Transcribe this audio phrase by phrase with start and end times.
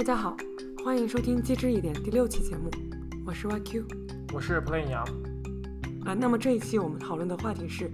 [0.00, 0.34] 大家好，
[0.82, 2.70] 欢迎收听《机智一点》第六期节目，
[3.26, 3.84] 我是 YQ，
[4.32, 5.04] 我是 Plain 杨。
[6.06, 7.90] 啊，那么这一期我们讨论的话题是，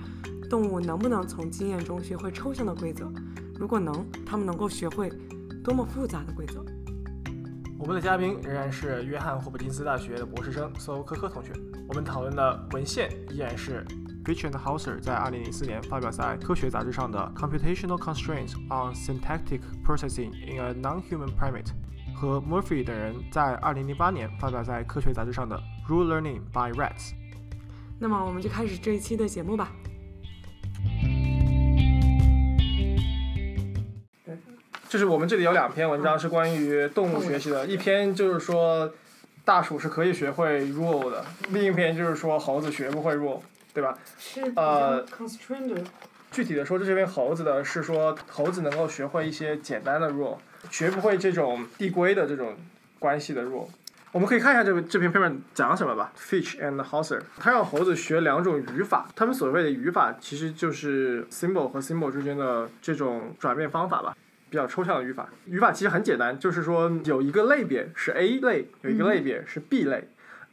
[0.48, 3.12] 动物能不能从经验中学会抽象的规则？
[3.58, 5.10] 如果能，它们能够学会
[5.64, 6.64] 多么复杂的规则？
[7.76, 11.50] 我们的嘉宾仍然是约翰霍普金斯大学的博士生苏科科同学。
[11.88, 13.84] 我们讨论的文献依然是
[14.24, 21.64] bitch and Hauser 在2004年发表在《科学》杂志上的《Computational Constraints on Syntactic Processing in a Non-Human Primate》
[22.16, 27.10] 和 Murphy 等人在2008年发表在《科学》杂志上的《Rule Learning by Rats》。
[27.98, 29.70] 那么我们就开始这一期的节目吧。
[34.88, 38.90] 就是我们这里有两篇文章是关于动物学习的，一篇就是说
[39.44, 43.40] 大鼠是可以学会 rule 的，另一篇就是说猴子学不会 rule，
[43.74, 43.98] 对吧？
[44.16, 45.04] 是呃
[46.30, 50.36] 具体的说，这篇猴子的是说猴子能够学会一些简单的 rule，
[50.70, 52.56] 学不会这种递归的这种
[52.98, 53.68] 关系的 rule。
[54.12, 56.10] 我们可以看一下这个这篇 paper 讲什么吧。
[56.18, 64.16] Fitch and Hauser，他让猴子学两种语法，他们所谓的语法其实就是 symbol 和 symbol 之间的这种转变方法吧，
[64.48, 65.28] 比较抽象的语法。
[65.44, 70.08] 语法其实很简单，就是说有一个类别是 A 类，有一个类别是 B 类。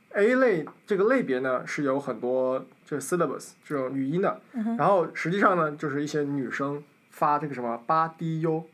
[0.09, 4.41] A 类这个类别呢是有很多这个 syllables 这种语音的，
[4.77, 8.67] 然后实际上呢就是一些女生发这个什么八 D U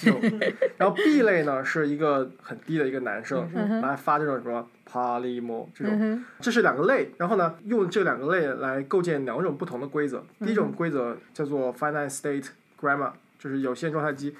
[0.00, 0.20] 这种，
[0.76, 3.48] 然后 B 类呢是一个很低的一个男生
[3.80, 10.24] 来发这种什么 polymo 这种，这是两个类，然后呢用这两个类来构建两种不同的规则。
[10.40, 12.46] 第一种规则叫做 finite state
[12.80, 14.34] grammar，就是有限状态机，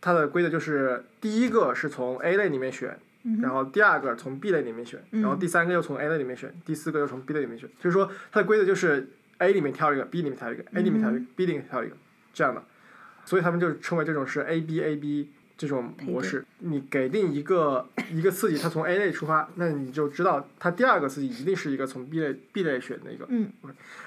[0.00, 2.98] 它的规则就是第一个是从 A 类里面选。
[3.42, 7.68] 然后第二个从 B 类里面选，然后第三个又从 A 类里面选，第四个又从 B 类里面选。
[7.80, 11.96] 就是说它的规则就是 A 里面挑一个，B 里面挑一个，A 里面挑一个，B 里面挑一个，
[12.32, 12.62] 这样的。
[13.26, 16.42] 所以他们就称为这种是 A B A B 这种模式。
[16.60, 23.26] 你给定一个一个刺激，它从 A 类出发，那你就知道它第二个刺激一定是一个从 B 类 B 类选的一个。
[23.28, 23.50] 嗯。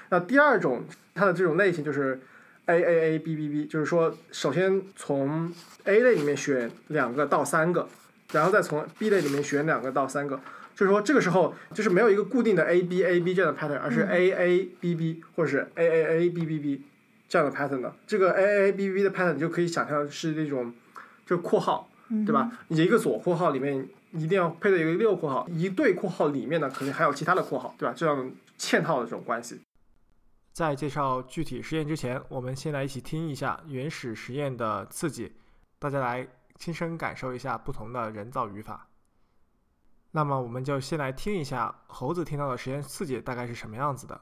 [0.08, 0.82] 那第二种
[1.14, 2.18] 它的这种类型就是
[2.66, 5.52] A A A B B B，就是说首先从
[5.84, 7.88] A 类里面选两个到三个。
[8.32, 10.38] 然后再从 B 类里面选两个到三个，
[10.76, 16.46] 就是说这个时候就是没有一个固定的 A B A B 这样的 pattern，而是 A A B B 或者是 A A A B
[16.46, 16.80] B B
[17.30, 17.94] 这样的 pattern 的。
[18.06, 20.74] 这个 A A B B 的 pattern 你就可以想象是那种，
[21.24, 21.88] 就括号，
[22.26, 22.50] 对吧？
[22.68, 27.94] 你一个左括号里面一定要配的一个右括号，一对括号里面呢可能还有其他的括号，对吧？
[27.96, 29.60] 这样嵌套的这种关系。
[30.52, 35.32] 在介绍具体实验之前，我们先来一起听一下原始实验的刺激，
[35.78, 36.28] 大家来。
[36.58, 38.86] 亲身感受一下不同的人造语法。
[40.10, 44.20] 那么，我们就先来听一下猴子听到的实验刺激大概是什么样子的。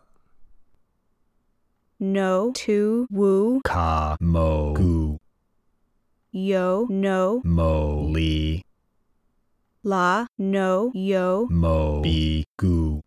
[2.00, 2.53] No.
[2.54, 4.16] To woo ka.
[4.20, 4.72] Mo.
[4.75, 5.19] Gu.
[6.31, 6.86] Yo.
[6.88, 7.42] No.
[7.44, 8.06] Mo.
[8.12, 8.62] Li.
[9.82, 10.26] La.
[10.38, 10.92] No.
[10.94, 11.48] Yo.
[11.50, 12.00] Mo.
[12.03, 12.44] Bi.
[12.56, 13.00] Gu.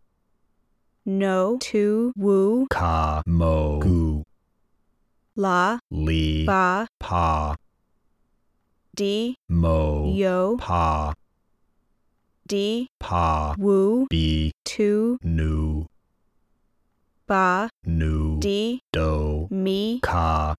[1.06, 1.58] No.
[1.62, 3.24] To woo ka.
[3.26, 3.80] Mo.
[3.80, 4.24] Gu.
[5.36, 5.80] La.
[5.90, 6.46] Li.
[6.46, 6.88] Ba.
[7.00, 7.56] Pa.
[8.94, 10.12] D mo.
[10.14, 10.58] Yo.
[10.60, 11.14] Pa.
[12.46, 13.56] D pa.
[13.58, 14.52] Woo bi.
[14.66, 15.88] To nu
[17.32, 20.54] ba nu d do mi ka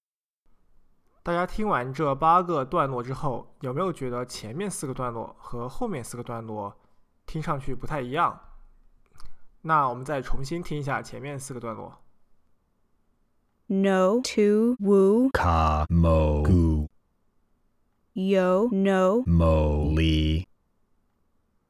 [1.23, 6.75] 大家听完这八个段落之后，有没有觉得前面四个段落和后面四个段落
[7.27, 8.41] 听上去不太一样？
[9.61, 11.99] 那我们再重新听一下前面四个段落。
[13.67, 16.89] no to woo ka mo gu
[18.15, 20.47] yo no mo li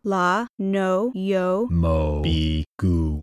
[0.02, 3.20] la no yo mo bi gu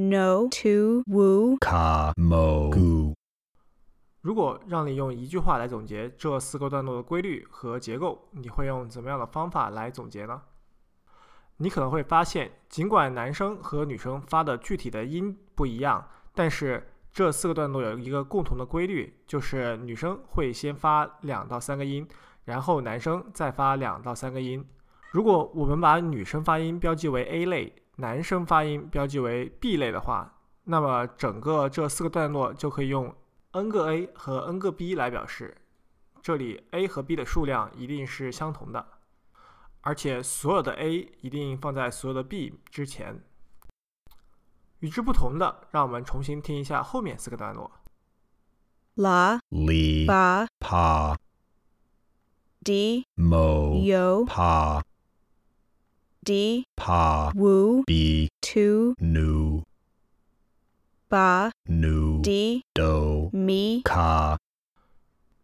[0.00, 3.14] no to woo ka mo gu
[4.22, 10.40] 如果让你用一句话来总结这四个段落的规律和结构，你会用怎么样的方法来总结呢？
[11.58, 22.08] 你可能会发现，尽管男生和女生发的具体的音不一样，但是这四个段落有一个共同的规律，就是女生会先发两到三个音，
[22.44, 24.66] 然后男生再发两到三个音。
[25.12, 33.14] 如果我们把女生发音标记为 A 类，男生发音标记为 B 类的话，那么整个这四个段落就可以用
[33.52, 35.56] n 个 A 和 n 个 B 来表示。
[36.22, 38.86] 这里 A 和 B 的数量一定是相同的，
[39.80, 43.24] 而且所有的 A 一定放在所有的 B 之前。
[44.80, 47.70] 与之不同的，让我们重新听一下后面四个段落。
[48.96, 51.16] la li ba pa
[52.62, 54.82] d mo yo pa
[56.22, 59.62] d pa woo bi to nu
[61.08, 64.36] ba nu d do mi ka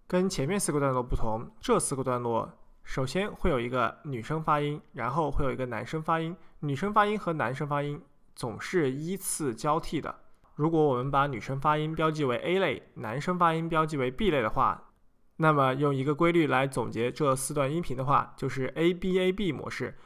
[0.07, 2.53] 跟前面四个段落不同，这四个段落
[2.85, 6.37] 首先会有一个女生发音，然后会有一个男生发音。
[6.61, 8.01] 女生发音和男生发音
[8.35, 10.15] 总是依次交替的。
[10.55, 14.91] 如果我们把女生发音标记为 A 类，男生发音标记为 B 类的话，
[15.39, 19.97] 那么用一个规律来总结这四段音频的话，就是 A B A B 模式。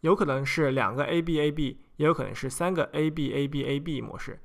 [0.00, 4.40] 有可能是两个 A B A B，也有可能是三个 A B A B A B 模式。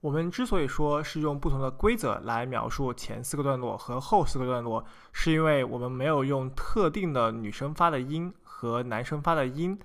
[0.00, 9.78] 我们之所以说是用不同的规则来描述前四个段落和后四个段落，是因为我们没有用特定的女生发的音和男生发的音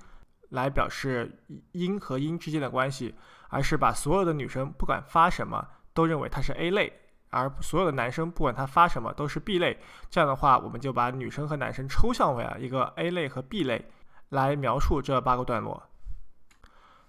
[0.49, 3.13] 来表示音和音之间的关系，
[3.49, 6.93] 而是把所有的女生不管发什么都认为它是 A 类，
[7.29, 9.77] 而所有的男生不管他发什么都是 B 类。
[10.09, 13.85] 这样的话，我们就把女生和男生抽象为了一个 A 类和 B 类
[14.35, 15.81] 来描述这八个段落。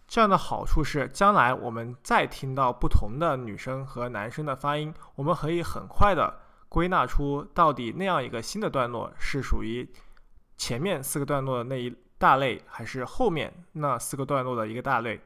[0.08, 6.38] 这样的好处是，将来我们再听到不同的女生和男生的发音，我们可以很快的
[6.68, 9.92] 归纳出到底那样一个新的段落是属于
[10.56, 15.20] 前面四个段落的那一大类，还是后面那四个段落的一个大类。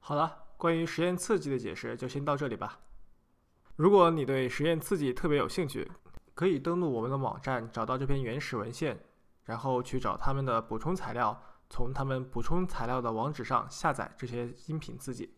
[0.00, 2.80] 好了，关于实验刺激的解释就先到这里吧。
[3.76, 5.90] 如果你对实验刺激特别有兴趣，
[6.34, 8.98] 可以登录我们的网站，找到这篇原始文献，
[9.44, 11.42] 然后去找他们的补充材料。
[11.74, 15.32] 从他们补充材料的网址上下载这些音频刺激。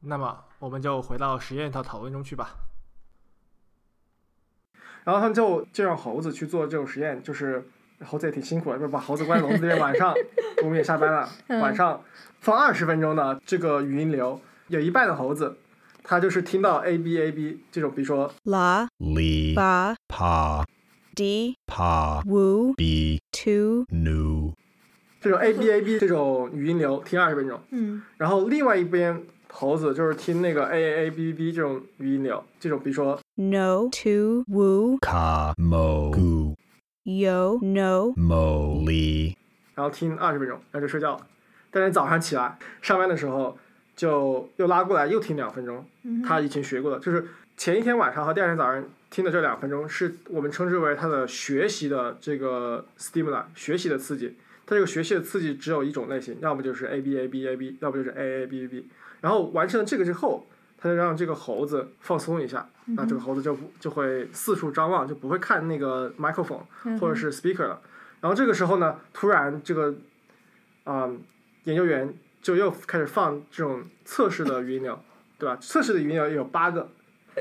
[0.00, 2.56] 那么，我们就回到实验的讨论中去吧。
[5.04, 7.70] 然后他们就就让猴子去做这种实验，就是
[8.04, 10.12] 猴子也挺辛苦的，就把猴子关在笼子里面，晚上
[10.64, 11.28] 我们也下班了，
[11.60, 12.02] 晚上
[12.40, 15.56] 放二十分钟的这个语音流，有一半的猴子，
[16.02, 19.54] 它就是听到 a b a b 这种，比如说 la Li.
[19.54, 20.64] ba Pa.
[21.16, 22.22] D Pa.
[22.26, 23.18] woo Bi.
[23.32, 24.52] two Nu.
[25.18, 34.44] 这种 a b a b 这种语音流听二十分钟，嗯然后另外一边猴子就是听那个 a a a b b b 这种语音流，这种比如说 no two
[34.48, 35.54] woo Ka.
[35.56, 36.12] Mo.
[36.12, 36.54] Gu.
[37.04, 38.84] yo no Mo.
[38.84, 39.34] Li.
[39.74, 41.26] 然后听二十分钟，然后就睡觉了。
[41.70, 43.56] 但是早上起来上班的时候，
[43.96, 45.82] 就又拉过来又听两分钟。
[46.24, 47.26] 他以前学过的，就是
[47.56, 54.36] 前一天晚上和第二天早上听的这两分钟，是我们称之为他的学习的这个 stimuli，学习的刺激。
[54.66, 58.88] 它这个学习的刺激只有一种类型，要么就是 A B A B A B，要不就是 A A B B B。
[59.20, 60.44] 然后完成了这个之后，
[60.76, 66.64] 他就让这个猴子放松一下，那这个猴子就不就会四处张望，就不会看那个 microphone
[66.98, 67.80] 或者是 speaker 了。
[68.20, 69.94] 然后这个时候呢，突然这个
[70.82, 71.08] 啊、
[71.62, 72.12] 研究员
[72.42, 75.00] 就又开始放这种测试的语音流，
[75.38, 75.56] 对吧？
[75.60, 76.90] 测试的语音流有八个，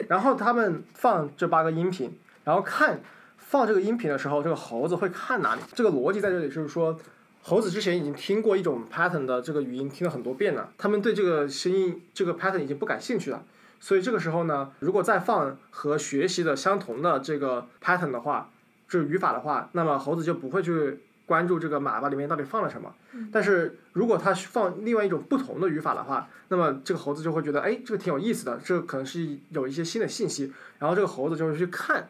[0.08, 3.00] 然后他们放这八个音频，然后看
[3.38, 5.62] 放这个音频的时候，这个猴子会看哪里？
[5.74, 7.00] 这个逻辑在这里就是说，
[7.42, 13.44] 猴子之前已经听过一种 pattern 的这个语音，听了很多遍了，他们对这个声音这个 pattern 已经不感兴趣了。
[13.80, 18.50] 所以这个时候呢，如果再放和学习的相同的这个 pattern 的话，
[18.90, 22.94] 就是语法的话，那么猴子就不会去关注这个喇叭里面到底放了什么。
[23.32, 30.54] 但是如果它放另外一种不同的语法的话，那么这个猴子就会觉得，哎，这个挺有意思的，这可能是有一些新的信息。
[30.80, 32.08] 然后这个猴子就会去看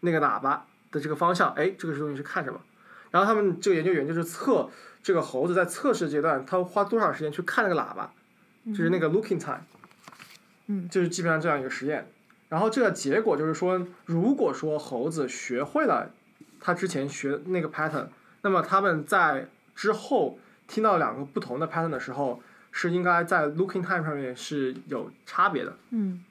[0.00, 2.60] 那个喇叭的这个方向，哎，这个东西是看什么？
[3.10, 4.68] 然后他们这个研究员就是测
[5.02, 8.12] 这个猴子在测试阶段，他花多少时间去看那个喇叭，
[8.66, 9.60] 就是那个 looking time。
[10.66, 12.10] 嗯，就是基本上这样一个实验。
[12.48, 16.10] 然后这个结果就是说，如果说猴子学会了
[16.60, 18.06] 他之前学那个 pattern，
[18.44, 25.76] 那么他们在之后听到两个不同的 pattern 的时候，是应该在 looking time 上面是有差别的。
[25.90, 26.22] 嗯。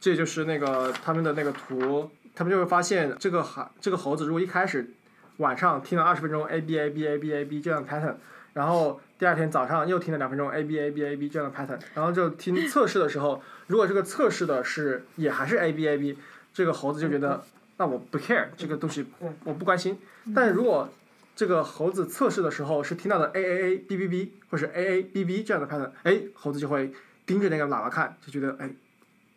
[0.00, 4.90] 这就是那个他们的那个图，他们就会发现这个孩这个猴子如果一开始
[5.38, 8.16] 晚上听了二十分钟 a b a b a b a b 这样的 pattern，
[8.52, 16.18] 然后第二天早上又听了两分钟 a b a b a b 这样的 pattern，然后就听测试的时候，如果这个测试的是也还是 a b a b，
[16.52, 17.42] 这个猴子就觉得
[17.78, 19.06] 那我不 care 这个东西
[19.44, 19.98] 我不关心，
[20.34, 20.90] 但是如果
[21.36, 26.92] 这个猴子测试的时候是听到的 a a a b b b 或是 a a b b 这样的 pattern，哎，猴子就会
[27.26, 28.70] 盯着那个喇叭看，就觉得哎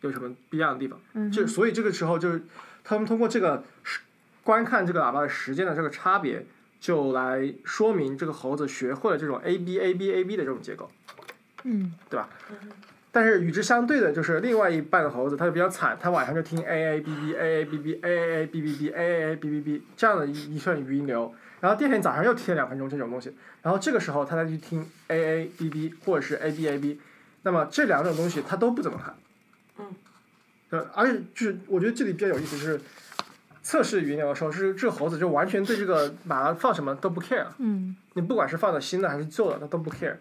[0.00, 1.00] 有什么不一样的地方。
[1.14, 2.42] 嗯、就所以这个时候就是
[2.84, 4.00] 他们通过这个时
[4.44, 6.46] 观看这个喇叭的时间的这个差别，
[6.80, 10.90] 就来说明这个猴子学会了这种 A B A B A B 的这种结构，
[11.64, 12.28] 嗯对吧？
[13.10, 19.02] 但是与之相对的就是另外一半的猴子，它就比较惨，它晚上就听 A A B B A A B B A A A B B B A
[19.02, 27.00] A A B B B 这样的一一串语音流，然后第二天早上又听了两分钟这种东西，然后这个时候他再去听 A A B B 或者是 A B A B，
[27.42, 29.14] 那么这两种东西他都不怎么看。
[30.70, 32.80] 呃，而且就是我觉得这里比较有意思就是，
[33.62, 40.16] 测试语音流的时候，是这猴子就完全对这个马拉放什么都不 care，嗯你不管是放的新的还是旧的，它都不 care。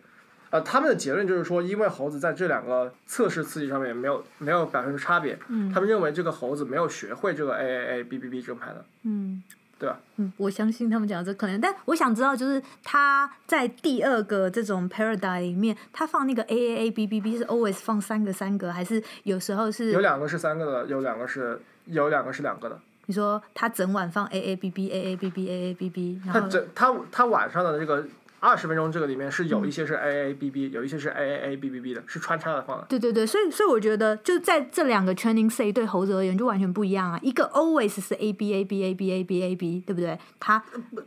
[0.49, 8.85] 呃，他们的结论就是说，因为猴子在这两个测试刺激上面没有没有表现出差别，嗯他们认为这个猴子没有学会这个 A A A B B B 这个牌的。
[9.03, 9.43] 嗯
[9.79, 9.99] 对吧？
[10.17, 22.79] 嗯，我相信他们讲的这可能，但我想知道，就是他在第二个这种 paradigm 里面，他放那个 A A A B B B 是 always 放三个三个，还是有时候是有两个是三个的，有两个是有两个是两个的。
[23.09, 28.05] 你说他整晚放 A A B B A A B B A A B B，然它后整他他晚上的这个
[28.39, 32.85] 二十分钟这个里面是嗯有一些是 A A B B，有一些是 A A A B B B 的，是穿插的放的。
[32.87, 40.17] 对对对，所以所以我觉得就在这两个 training say 对猴子而言就完全不一样啊，一个 always 是 A B A B A B A B A B，对不对？
[40.39, 40.63] 它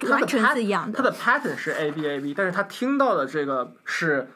[0.08, 4.28] 完全是一样的它的 pattern 是 A B A B，但是它听到的这个是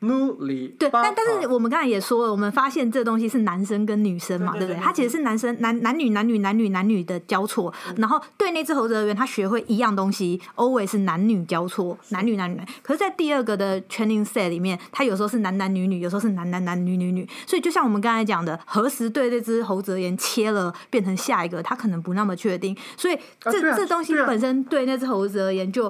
[0.00, 4.76] nu 里对，但但是啊我们刚才也说了，我们发现这东西是男生跟女生嘛，对不对？
[4.80, 12.60] 它其实是男生男男女男女男女男女的交错，嗯然后对那只猴子而言，他学会一样东西，always 是男女交错，男女男女。
[12.82, 17.28] 可是，在第二个的 training set 里面，它有时候是男男女女，有时候是男男男女女女。
[17.46, 22.76] 所以，就像我们刚才讲的，何时对这只猴子而言切了变成下一个，他可能不那么确定。
[22.96, 25.88] 所以这、这东西本身对那只猴子而言就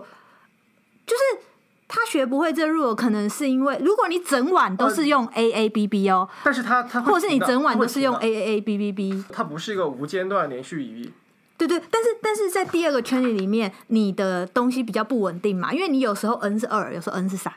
[1.06, 1.40] 就是
[1.88, 11.02] 他学不会这 rule，可能是因为如果你整晚都是用 A A B B 哦，但是他他或者是你整晚都是用 A A A B B B，它不是一个无间断连续语。
[11.02, 11.12] 义。
[11.56, 17.52] 对对，但是但是在第二个圈里里面，你的东西比较不稳定嘛，因为你有时候 n 是二，有时候 n 是三，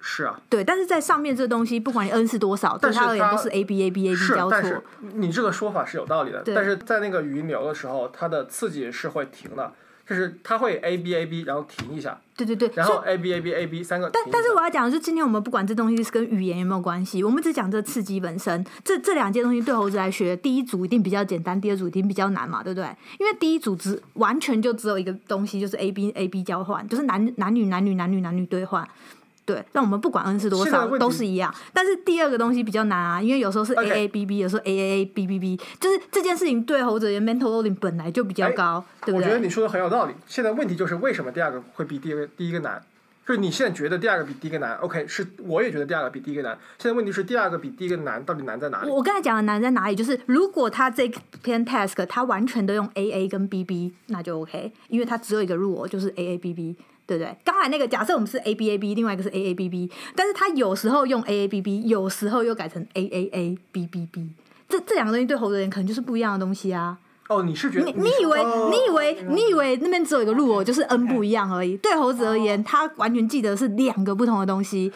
[0.00, 4.50] 是啊，对，但是在上面这东西，不管你 n 是多少，对他而言都是 A B A B A B，交错。
[4.50, 4.82] 但是，
[5.14, 6.42] 你这个说法是有道理的。
[6.44, 9.72] 但是在那个语音流的时候，它的刺激是会停的，
[10.10, 14.10] 就是它会 A B A B，然后停一下，对对对，然后 A B A B A B 三个。
[14.12, 18.66] 但但是我要讲的是，今天我们不管这东西是跟语言有没有关系，我们只讲这刺激本身。
[18.82, 22.88] 这这两件东西对猴子来学，第一组一定比较简单，第二组一定比较难嘛，对不对？
[23.20, 28.84] 因为第一组只完全就只有一个东西，就是 A B A B 交换，就是男男女男女男女男女兑换。
[29.44, 39.22] 对，让我们不管 n 是多少都是一样，但是第二个东西比较难啊，因为有时候是 A A B B，有时候 A A A B B B，就是这件事情对猴子的 mental loading 本来就比较哎高，对不对？
[39.22, 40.14] 我觉得你说的很有道理。
[40.26, 42.80] 现在问题就是为什么第二个会比第一个第一个难？
[43.26, 46.58] 就是你现在觉得第二个比第一个难，OK，是我也觉得第二个比第一个难。
[46.78, 48.90] 现在问题是第二个比第一个难，到底难在哪里？
[48.90, 49.94] 我刚才讲的难在哪里？
[49.94, 51.08] 就是如果他这
[51.40, 56.76] 篇 task 他完全都用 A A 跟 B B，那就 OK，因为他只有一个 rule 就是 A A B B，
[57.10, 57.36] 对不对？
[57.44, 63.58] 刚才那个假设我们是 A B A B，另外一个是 A A B B，但是他有时候用 A A B B，有时候又改成 A A A
[63.72, 64.30] B B B，
[64.68, 66.96] 这这两个东西对猴子而言可能就是不一样的东西啊。
[67.28, 71.76] 哦，你是觉得你你以为、哦你以为你以为那边只有一个 rule 就是 n 不一样而已？
[71.78, 74.92] 对猴子而言，他完全记得是两个不同的东西。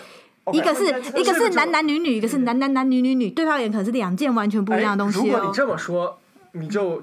[0.53, 0.85] 一个是
[1.19, 5.53] 一个是男男女女，一个是男男男女女女，对他而言可能是两件完全不一样的东西如果你。
[5.53, 6.19] 这么说，
[6.53, 7.01] 你就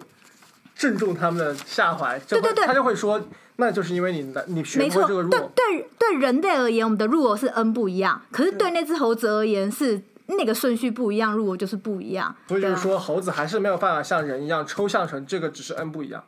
[0.76, 3.20] 正中他们的下怀，对对对他就会说，
[3.58, 5.50] 那就是因为你的你学没错，不会这个对 rule。
[5.56, 12.36] 对对人类而言，我们的 rule 是 n 不一样，可是对那只猴子而言是那个顺序不一样，rule 就是不一样。
[12.48, 16.24] 所以就是说，猴子还是没有办法像人一样抽象成这个只是 n 不一样。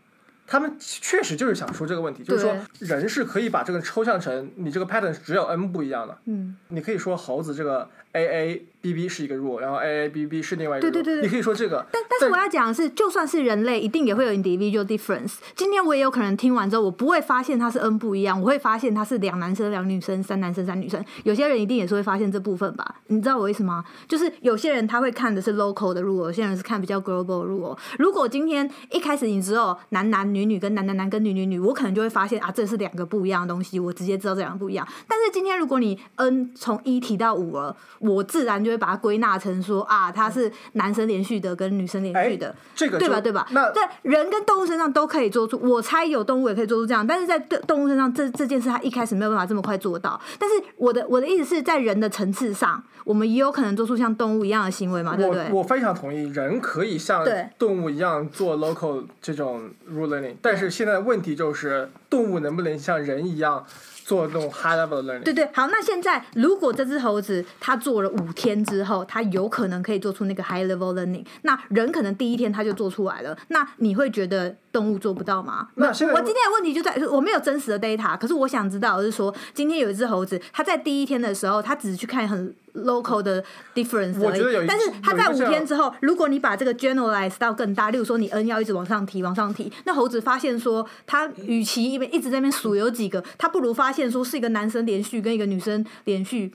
[0.45, 6.17] 他们确实就是想说这个问题，就是说人是可以把这个抽象成你这个 pattern 只有 n 不一样的。
[6.25, 10.91] 嗯，你可以说猴子这个 A A B B 是一个 rule，然后 A A B B 是另外一个 rule。
[10.91, 15.35] 对对对对你可以说这个，但但是我要讲的是，就算是人类，一定也会有 individual difference。
[15.55, 21.03] 今天我也有可能听完之后，我不会发现它是 n 不一样，我会发现它是两男生两女生，三男生三女生。
[21.23, 22.95] 有些人一定也是会发现这部分吧？
[23.07, 23.83] 你知道我意思吗？
[24.07, 27.77] 就是有些人他会看的是 local 的 rule，有些人是看比较 global 的 rule。
[27.97, 34.87] 如果今天一开始你只有男男女女跟男男男跟女女女，我可能就会发现啊，这是两个不一样的东西，我直接知道这两个不一样。
[35.07, 42.53] 但是今天如果你 n 从一提到五了，我自然就会把它归纳成说啊，它是男生连续的跟女生连续的。
[42.75, 43.21] 这个对吧？
[43.21, 43.47] 对吧？
[43.51, 50.19] 那在人跟动物身上都可以做出，我猜有动物也可以做出这样，但是在动动物身上这这件事，它一开始没有办法这么快做到。
[50.37, 55.47] 但是我的我的意思是在人的层次上，我们也有可能做出像动物一样的行为嘛，对不对？
[55.49, 57.25] 我我非常同意，人可以像
[57.57, 63.65] 动物一样做 local 这种 rule learning，但是现在问题就是动物能不能像人一样
[64.05, 65.23] 做那种 high level learning？
[65.23, 75.69] 对对，好，那现在如果这只猴子它做了五天之后，它有可能可以做出那个 high level learning，那人可能第一天它就做出来了，那你会觉得动物做不到吗？
[75.75, 83.41] 那现在我今天的问题就在我没有真实的 data，可是我想知道的是说，今天有一只猴子，它在第一天的时候，它只是去看很 local 的
[83.75, 96.51] difference 而已，但是它在五天之后，如果你把这个 generalize 到更大，例如说你 n 要一直往上提，往上提，那猴子发现说，它与其一边一直在那边数有几个，它不如发现说是一个男生连续跟一个女生连续。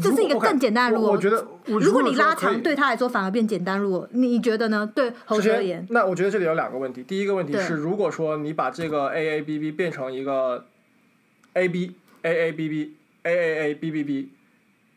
[0.00, 1.04] 这是一个更简单的路。
[1.04, 4.06] 我我觉得如果你拉长，对他来说反而变简单路。
[4.12, 4.90] 你你觉得呢？
[4.94, 7.02] 对猴子而言，，那我觉得这里有两个问题。
[7.02, 10.64] 第一个问题是，如果说你把这个 A A B B 变成一个
[11.54, 14.30] A B A A B B A A A B B B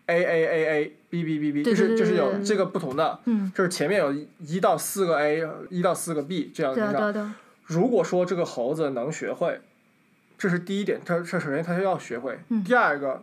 [0.07, 7.31] A A A A B B B B，就是就是有这个不同的，嗯，就是前面有一到四个 A，一到四个 B 这样的。
[7.65, 9.61] 如果说这个猴子能学会，
[10.37, 12.39] 这是第一点，它它首先它要学会。
[12.49, 13.21] 嗯第二个，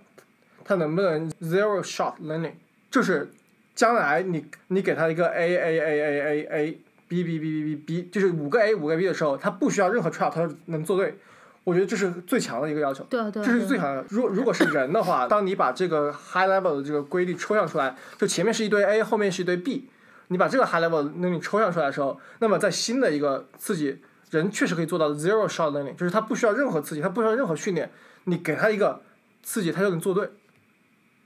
[0.66, 2.54] 它能不能 zero shot learning，
[2.90, 3.30] 就是
[3.76, 9.06] 将来你你给它一个 A A A A A A B B B B B B，就是五个 A 五个 B
[9.06, 11.16] 的时候，它不需要任何 trial，它就能做对。
[11.62, 13.04] 我觉得这是最强的一个要求。
[13.10, 14.04] 这是最强的。
[14.08, 19.88] 如如果是人的话， 当你把这个 high level 的这个规律抽象出来，就前面是一堆 A，后面是一堆 B，
[20.28, 23.98] 你把这个 high level 能力抽象出来的时候，那么在新的一个刺激，
[24.30, 27.90] 人确实可以做到 zero shot learning，就是他不需要任何刺激，他不需要任何训练，
[28.24, 29.00] 你给他一个
[29.42, 30.28] 刺激，他就能做对。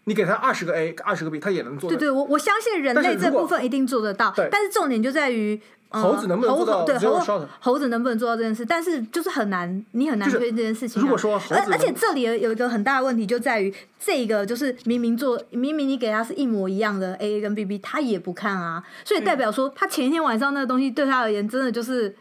[0.05, 5.61] 你给他二十个 A，二十个 B，他也能做对对，我我相信人类这部分一定做得到，对但是重点就在于。
[5.93, 7.47] 呃猴子能不能做到猴对 zero 猴 shot？
[7.59, 8.65] 猴子能不能做到这件事？
[8.65, 22.15] 但是就是很难，你很难就是确定这件事情啊、如果说猴子而而且这里有有一个很大的问题，就在于这个就是明明做明明你给他是一模一样的 A A 跟 B B，他也不看啊，所以代表说他前一天晚上那个东西对他而言真的就是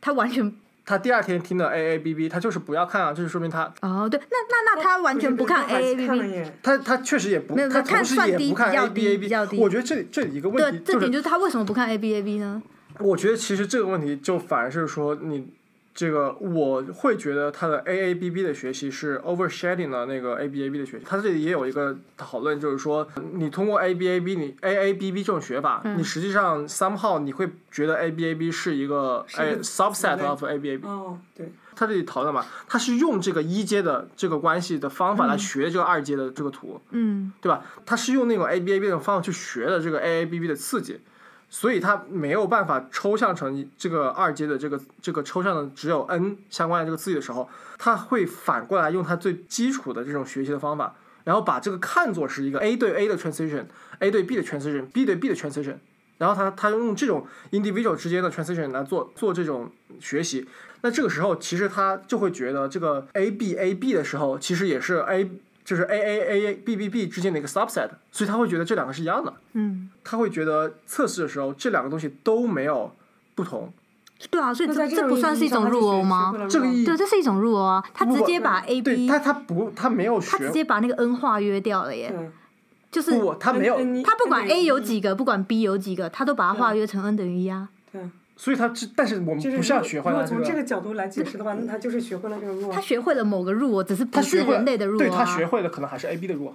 [0.00, 0.52] 他完全
[0.86, 9.58] 他第二天听了 A A B B，他就是不要看啊，这就说明他哦对，那那那他完全不看 A A B B，他他确实也不，他看算同时也不看低比较 A B A 低比较 B。
[9.58, 12.62] 我觉得这里这里一个问题，就是这点就是他为什么不看 A B A B 呢？
[13.00, 15.48] 我觉得其实这个问题就反而是说你
[15.94, 21.04] 这个我会觉得他的 A A B B 的学习是 overshading 了那个 A B A B 的学习。
[21.04, 28.34] 他这里也有一个讨论，就是说你通过 A B A B 你 A A B B 这种学法，嗯你实际上 somehow 你会觉得 A B A
[28.34, 30.86] B 是一个是一个 A subset of A B A B。
[30.88, 36.80] 哦，对，他这里讨论嘛，他是用这个一阶的这个关系的方法来学这个二阶的这个图。
[36.90, 37.62] 嗯对吧？
[37.86, 40.98] 他是用那种 A B A B 的方法去学的这个 A A B B 的刺激，
[41.54, 55.76] 所以他没有办法抽象成这个二阶的这个这个抽象的只有 N 相关的这个刺激的时候，他会反过来用他最基础的这种学习的方法，然后把这个看作是一个 A 对 A 的 transition，A 对 B 的 transition，B 对 B 的 transition。
[56.18, 59.70] 然后他他用这种 individual 之间的 transition 来做做这种
[60.00, 60.44] 学习，
[60.80, 65.30] 那这个时候其实他就会觉得这个 A B A B 的时候，其实也是 A
[65.64, 72.92] 就是 A A A A B B B 之间的一个 subset，所以他会觉得这两个是一样的，嗯，他会觉得测试的时候这两个东西都没有
[73.34, 73.72] 不同，
[74.30, 82.12] 对啊，所以这这不算是一种入欧吗这个意义对，这是一种入欧啊，他直接把 A 对 B，他他不他没有学他直接把那个 N 化约掉了耶，
[82.90, 87.68] 就是不他没有他不管 A 有几个，不管 B 有几个，他都把它化约成 N 等于一啊。
[87.90, 88.02] 对，
[88.36, 90.36] 所以他这但是我们就是不是要学会了如果。
[90.36, 92.72] 从这个角度来解释的话，那他就是学会了这个 rule。
[92.72, 95.36] 他学会了某个入，只是不是人类的入对他啊。
[95.36, 96.52] 学会了可能还是 A B 的 rule，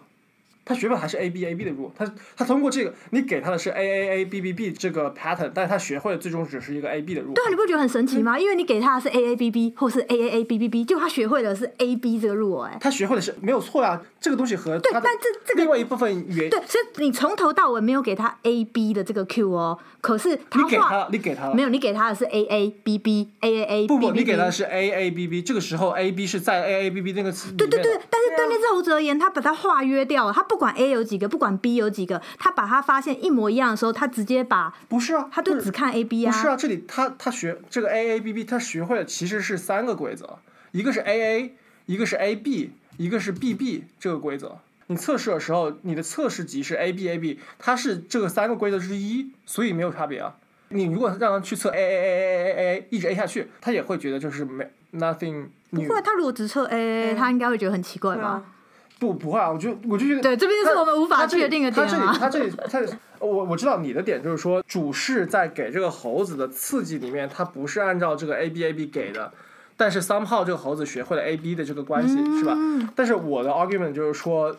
[0.69, 2.05] 他学会还是 A B A B 的 rule，他
[2.38, 7.34] 他通过这个你给他的是 A A A B B B 这个 pattern，但是他学会的最终只是一个 A B 的 rule。
[7.34, 8.38] 对啊，你不觉得很神奇吗？
[8.38, 12.77] 因为你给他的是 A A B B 或是 A A A B B B，结果他学会的是 A B 这个入哎。
[12.79, 24.51] 他学会的是没有错呀，这个东西和对，他但这这个另外一部分原对，所以你从头到尾没有给他 A B 的这个 Q 哦，可是他画你给他了，你给他了没有，你给他的是 A A B B A A A 不 B 不你给他的。
[24.51, 30.34] 是 A A B B，这个时候 A B 是在 A A B B 那个词对对对，但是对那只猴子而言，他把它化约掉了。
[30.34, 36.31] 他不管 A 有几个，不管 B 有几个，他把他发现一模一样的时候，他直接把不是啊，他就只看 A B 啊。
[36.31, 40.37] 不是啊，这里他他学这个 A A B B，他学会的其实是三个规则，
[40.71, 44.59] 一个是 A A，一个是 A B，一个是 B B 这个规则。
[44.87, 50.35] 你测试的时候，你的测试级是 A B A B，它是这个三个规则之一，所以没有差别啊。
[50.69, 55.81] 你如果让他去测 A A A A A A A 一直 A 下去，他也会觉得就是没 nothing 不。
[55.81, 58.43] 会，他如果只测 A A，他应该会觉得很奇怪吧
[58.99, 62.17] 不不会啊，我就我就觉得对，这边是我们无法确定的点他这里。
[62.19, 69.31] 他这里他我我知道你的点就是说，主事在给这个猴子的刺激里面，它不是按照这个 A B A B 给的，
[69.75, 72.53] 但是 somehow 这个猴子学会了 A B 的这个关系，是吧？
[72.55, 74.55] 嗯但是我的 argument 就是说，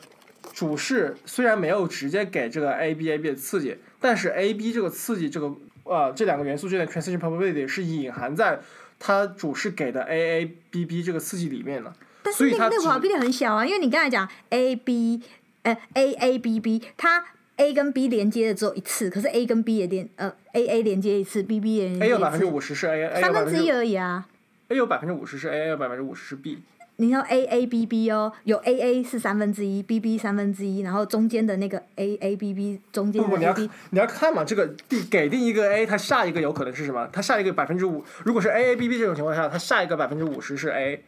[0.53, 5.53] 主事虽然没有直接给这个 A B A B 的刺激，但是 A B 这个刺激这个
[5.85, 8.61] 呃这两个元素之间的 transition probability 是隐含在
[8.99, 11.93] 它主事给的 A A B B 这个刺激里面的。
[12.23, 15.21] 但是那个那个所以它只 probability 很小啊，因为你刚才讲 A B
[15.63, 17.25] 呃 A A B B，它
[17.57, 22.87] A 跟 B 连接的只有一次，可是 A 跟 B 也连呃 A A 连接一次，B B 也连 A 有百分之，五十是
[22.87, 24.27] A，A 三分之一而已啊。
[24.69, 26.59] A 有百分之五十是 A，A 有百分之五十是 B。
[26.97, 33.53] 你要 A A B B 哦，有 A A 是三分之一，B B 三分之一，然后中间的那个 A A B B 中间不不，你的要
[33.53, 37.09] A B 你要看嘛，这个定给定一个 A，它下一个有可能是什么？
[37.11, 41.03] 它下一个百分之五，如果是 A A B B 这种情况下，它下一个百分之五十是 A，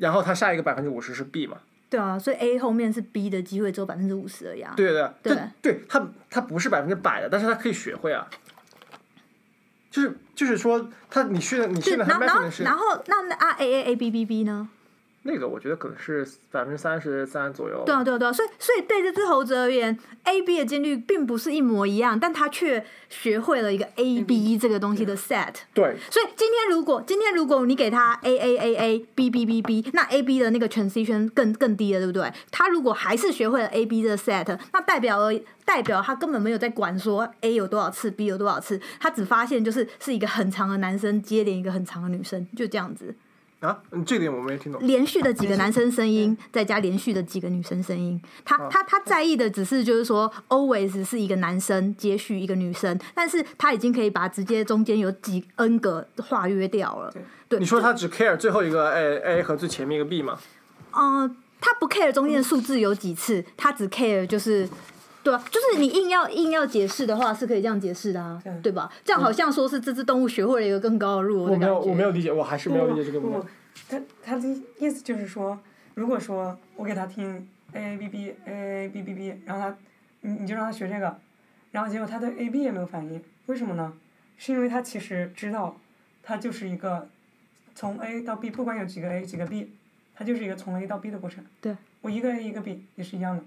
[0.00, 1.58] 然后它下一个百分之五十是 B 嘛？
[1.88, 4.74] 对啊，所以 A 后面是 B 的机会只有百分之五十而已啊。
[4.76, 8.28] 对对对它它不是百分之百的，但是它可以学会啊。
[9.90, 14.68] 就是就是说，他你训你去了然后然后那那啊 A A A B B B 呢？
[15.22, 17.82] 那个我觉得可能是百分之三十三左右。
[17.84, 25.54] 对啊，对啊，对啊，所以所以对这只猴子而言，A B 的几率并不是一模一样，但它却学会了一个 A B 这个东西的 set。
[25.74, 32.32] 对，所以今天如果今天如果你给他 A A A A B B B B，那 A B 的那个 transition 更更低了，对不对？
[32.50, 43.14] 他如果还是学会了 A B 的 set，那代表而代表他根本没有在管说 A 有多少次，B 有多少次，他只发现就是是一个很长的男生接连一个很长的女生，就这样子，
[43.60, 44.80] 啊，嗯这点我没听懂。
[44.86, 48.20] 连续的几个男生声音，再加连续的几个女生声音。
[48.44, 57.12] 他他他在意的只是就是说，always 是一个男生接续一个女生，但是他已经可以把直接中间有几 n 个化约掉了。
[57.48, 60.38] 对，你说他只 care 最后一个 A A 和最前面一个 B 吗？
[60.92, 64.68] 嗯、他不 care 中间的数字有几次，他只 care 就是。
[65.22, 68.90] 对啊，就是你硬要硬要解释的话，是可以这样解释的啊，对吧？
[69.04, 71.78] 这样好像说是这只动物学会了一个更高的入我没有。
[71.80, 73.46] 我没有理解，我还是没有理解这个不不。
[73.88, 75.58] 他他的意思就是说，
[75.94, 79.76] 如果说我给他听 A A B B A A B B B，然后他，
[80.22, 81.18] 你你就让他学这个，
[81.70, 83.92] 然后结果他对 A B 也没有反应，为什么呢？
[84.38, 85.76] 是因为他其实知道，
[86.22, 87.08] 他就是一个
[87.74, 89.70] 从 A 到 B，不管有几个 A 几个 B，
[90.14, 91.44] 它就是一个从 A 到 B 的过程。
[91.60, 91.76] 对。
[92.00, 93.42] 我一个 A 一个 B 也是一样的。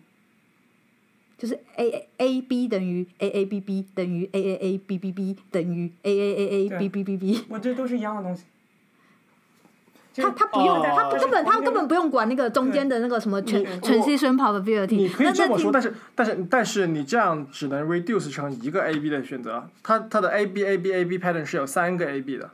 [1.38, 5.12] 就是 A A B 等于 A A B B 等于 A A A B B
[5.12, 7.44] B 等于 A A A A B B B B。
[7.50, 8.44] 我这都是一样的东西。
[10.14, 14.96] 就他他不用，哦他不根本他根本不用管那个中间的那个什么全对 transition probability。
[14.96, 22.38] 你可以这么说，但是但是但是你这样只能 reduce 成一个 A B 的选择，它它的 A B A B A B pattern 是有三个 A B
[22.38, 22.52] 的。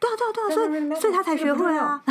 [0.00, 2.02] 对啊对啊对啊，所以所以他才学会啊，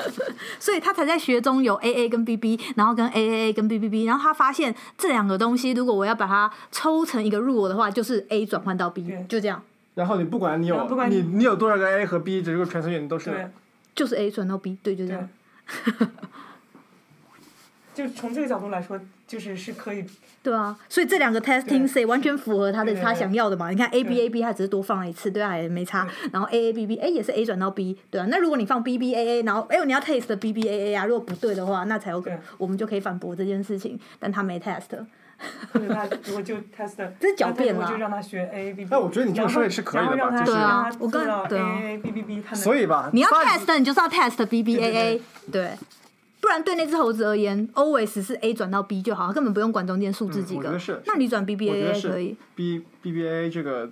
[0.60, 8.26] 所以他才在学中有 A A 跟 B B，然后跟 A A A 跟 B B B，然后他发现这两个东西，如果我要把它抽成一个 rule 的话，就是
[8.28, 9.62] A 转换到 B，就这样，
[9.94, 13.50] 然后你不管你有不管你你你有多少个 A 和 B，这个 transition 都是。
[13.94, 15.18] 就是 A 转到 B，对，就这对。
[15.18, 16.10] 样。。
[17.92, 18.98] 就从这个角度来说，
[19.30, 20.04] 就是是可以
[20.42, 23.70] 对啊，所以这两个 testing 对 say 完全符合他的他想要的嘛。
[23.70, 26.04] 你看 A B A B，他只是多放了一次，对啊也没差。
[26.32, 28.26] 然后 A A B B 哎也是 A 转到 B，对啊。
[28.28, 32.38] 那如果你放 B B A A，然后哎呦你要 test B B A A 啊，如果不对的话，那才有可对。
[32.58, 33.96] 我们就可以反驳这件事情。
[34.18, 34.88] 但他没 test，
[35.72, 37.82] 或者他如果就 test， 这是狡辩啦。
[37.82, 38.88] 那他如果就让他学 A A B B。
[38.90, 45.70] 那我觉得你这么说也是可以的吧然后让他就是对啊让他我刚知道对 A 啊 A B B B，他能所以吧，你要 test 你就是要 test B B A A，对
[46.50, 50.78] 然对那只猴子而言，always 是 A 转到 B 就好，根本不用管中间数字几个。
[51.06, 52.36] 那你转 B B A 得 A 是可以。
[52.54, 53.90] B B B A 这个，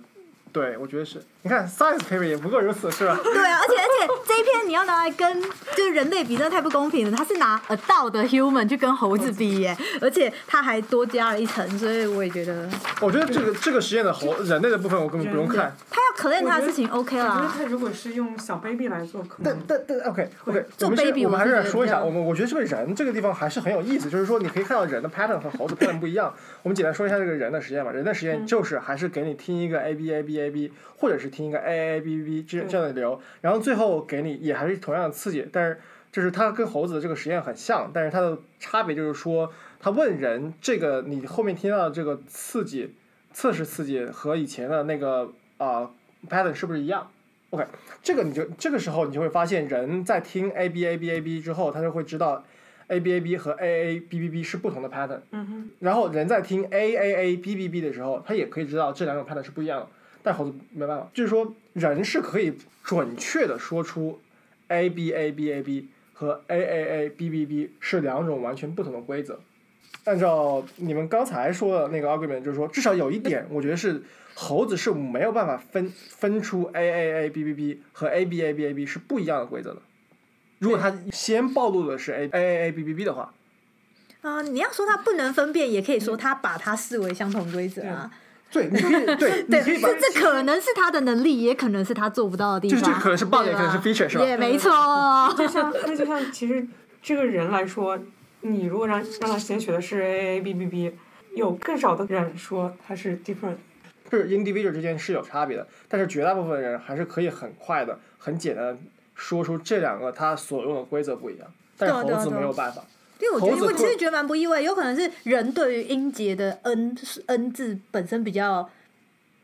[0.51, 1.21] 对我觉得是。
[1.41, 3.17] 你看 science paper 也不过如此，是吧？
[3.23, 5.41] 对啊，而且而且 这一篇你要拿来跟
[5.75, 7.15] 就是人类比，真的太不公平了。
[7.15, 15.73] 他是拿 adult 的 human 去跟猴子比耶，而且他还多加了一层，所以我也觉得我觉得这个这个实验的猴人类的部分我根本不用看。
[15.89, 17.47] 他要 claim 他的事情 OK 我觉得。
[17.47, 26.33] 他如果是用小 baby 来做，可但能但但 OK OK，做我们是 baby 我们还是说一下，我们我觉得这个人这个地方还是很有意思，就是说你可以看到人的 pattern 和猴子 pattern 不一样。
[26.63, 27.91] 我们简单说一下这个人的实验吧。
[27.91, 35.79] 人的实验就是还是给你听一个 A B A B A B，或者是听一个 A A B B 这这样的流，然后最后给你也还是同样的刺激，但是
[36.11, 42.95] 就是它跟猴子的这个实验很像，但是它的差别就是说，他问人这个你后面听到的这个刺激
[43.31, 45.91] 测试刺激和以前的那个啊、
[46.27, 47.11] pattern 是不是一样
[47.51, 47.65] ？OK，
[48.01, 52.43] 这个你就这个时候你就会发现，人在听 A B A B A B 之后，他就会知道
[52.87, 55.19] A B A B 和 A A B B B 是不同的 pattern。
[55.31, 59.87] 嗯哼，然后人在听 A A A B B B 的时候，他也可以知道这两种 pattern 是不一样的，
[60.29, 64.21] 但猴子没办法，就是说人是可以准确的说出
[64.67, 69.39] A B A B A B 和 A A A B B B 是两种完全不同的规则。
[70.03, 74.03] 按照你们刚才说的那个 argument，就是说至少有一点，我觉得是
[74.35, 79.81] 猴子是没有办法分分出 A A A B B B 和 A B A B A B 是不一样的规则的。
[80.59, 83.33] 如果他先暴露的是 A A A A B B B 的话，
[84.21, 88.11] 啊、你要说他不能分辨，也可以说他把它视为相同规则啊。
[88.51, 92.79] 对，你可以 对，你对，可以把这这可能是他的能力，也可能是他做不到的地方。
[92.79, 94.71] 就是这可能是 bug，对也可能是 feature，是吧也没错。
[95.37, 96.65] 就像那就像其实
[97.01, 97.97] 这个人来说，
[98.41, 100.91] 你如果让让他先学的是 A A B B B，
[101.35, 103.57] 有更少的人说他是 different。
[104.09, 108.77] 就是 individual 之间是有差别的，但是绝大部分人还是可以很快的、很简单的
[109.13, 112.81] 说出这两个他所用的规则不一样，但是猴子对啊对啊对啊没有办法。
[113.19, 118.69] 因为我觉得，我其实觉得蛮不意外，有可能是人对于音节的 n 是 n 字本身比较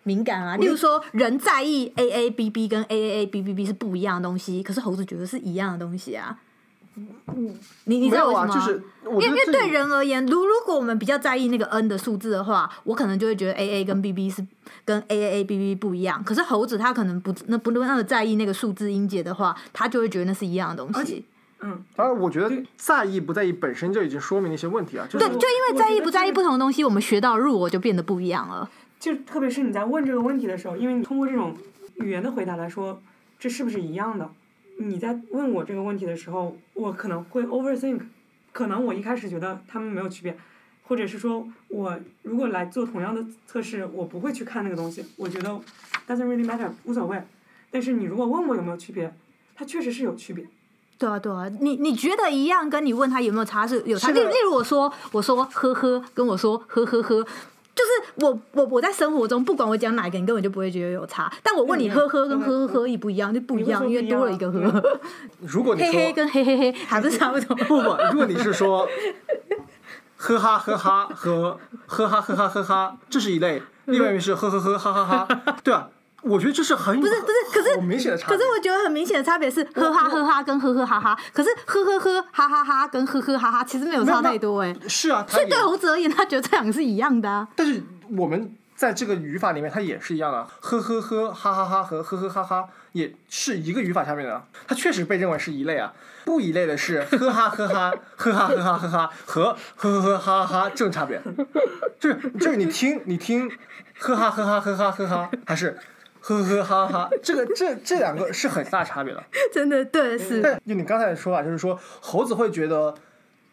[0.03, 0.55] 敏感啊。
[0.55, 6.39] 例如说，人在意 a a b b 跟 a a a b b b 是不一样的东西，可是猴子觉得是一样的东西啊。
[7.83, 8.55] 你你知没有啊，道为什么吗？
[8.55, 14.41] 就是因为对人而言，如如果我们比较在意那个 n 的数字的话，我可能就会觉得 a a 跟 b b 是
[14.85, 16.23] 跟 a a a b b 不一样。
[16.23, 21.25] 可是猴子他可能不那不那么在意那个数字音节的话，他就会觉得那是一样的东西。
[21.65, 25.05] 嗯，当然，我觉得在意不在意本身就已经说明了一些问题啊。
[25.09, 26.45] 就对，就因为在意不在意不同。
[26.45, 28.69] 同的东西，我们学到入我就变得不一样了。
[28.99, 31.57] 就特别是你在问这个问题的时候，因为你通过这种
[31.95, 33.01] 语言的回答来说，
[33.39, 34.29] 这是不是一样的？
[34.77, 38.01] 你在问我这个问题的时候，我可能会 overthink，
[38.51, 40.37] 可能我一开始觉得他们没有区别，
[40.83, 45.49] 或者是说我如果来做同样的测试，我不会去看那个东西，我觉得
[46.07, 47.19] doesn't really matter 无所谓。
[47.71, 49.11] 但是你如果问我有没有区别，
[49.55, 50.45] 它确实是有区别。
[50.97, 54.11] 对啊，对啊，你你觉得一样，跟你问他有没有差是有差。
[54.11, 57.23] 例例如我说我说呵呵，跟我说呵呵呵，
[57.75, 61.31] 就是我我我在生活中不管我讲哪一个，你根本就不会觉得有差。
[61.43, 64.99] 但我问你嗯呵呵跟呵呵呵一不一样，就不一样，因为多了一个呵呵。
[65.41, 67.55] 如果你说嘿嘿跟嘿嘿嘿 还是差不多？
[67.65, 68.87] 不不，如果你是说，
[70.15, 75.89] 呵哈呵哈和呵哈呵哈呵哈，这是一类；另外一面是呵呵呵哈哈哈，对啊，
[76.25, 78.37] 我觉得这是很不是不是可是好明显的差别。
[78.37, 84.75] 可是我觉得很明显的差别是呵哈呵哈跟呵呵哈哈，可是呵呵呵哈哈哈跟呵呵哈哈其实没有差太多哎。
[84.87, 87.47] 是啊，所以对猴子而言，他觉得这两个是一样的啊。
[87.55, 87.81] 但是
[88.17, 95.93] 我们在这个语法里面，它也是一样的，呵呵呵哈哈哈和呵呵哈哈也是一个语法下面的，它确实被认为是一类啊。
[96.25, 101.21] 不一类的是呵哈呵哈 呵哈呵哈呵哈和呵呵呵哈哈哈这种差别，
[101.99, 103.47] 就是就是你听你听
[103.99, 105.77] 呵哈呵哈呵哈呵哈还是
[106.27, 109.23] 呵呵哈哈，这个这这两个是很大差别的。
[109.53, 110.41] 真的对是。
[110.41, 112.95] 但就你刚才的说法，就是说猴子会觉得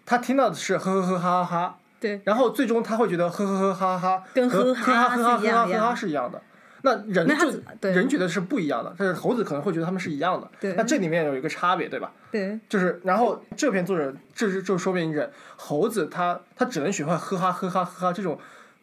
[0.07, 6.41] 他听到的是呵呵呵哈哈哈，对然后最终他会觉得呵呵呵哈哈哈跟和呵哈呵哈呵哈呵哈是一样的。
[6.85, 10.51] 那人就人觉得是不一样的，但是猴子可能会觉得他们是一样的。
[10.59, 12.11] 对那这里面有一个差别，对吧？
[12.33, 18.37] 对就是，然后这篇作者这是就说明人猴子他他只能学会呵哈呵哈呵哈这种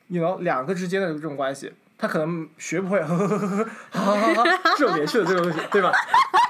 [0.07, 5.91] ，you know 两个之间的这种关系，他可能学不会呵呵呵呵呵哈哈哈哈这种连续的这个东西，对吧？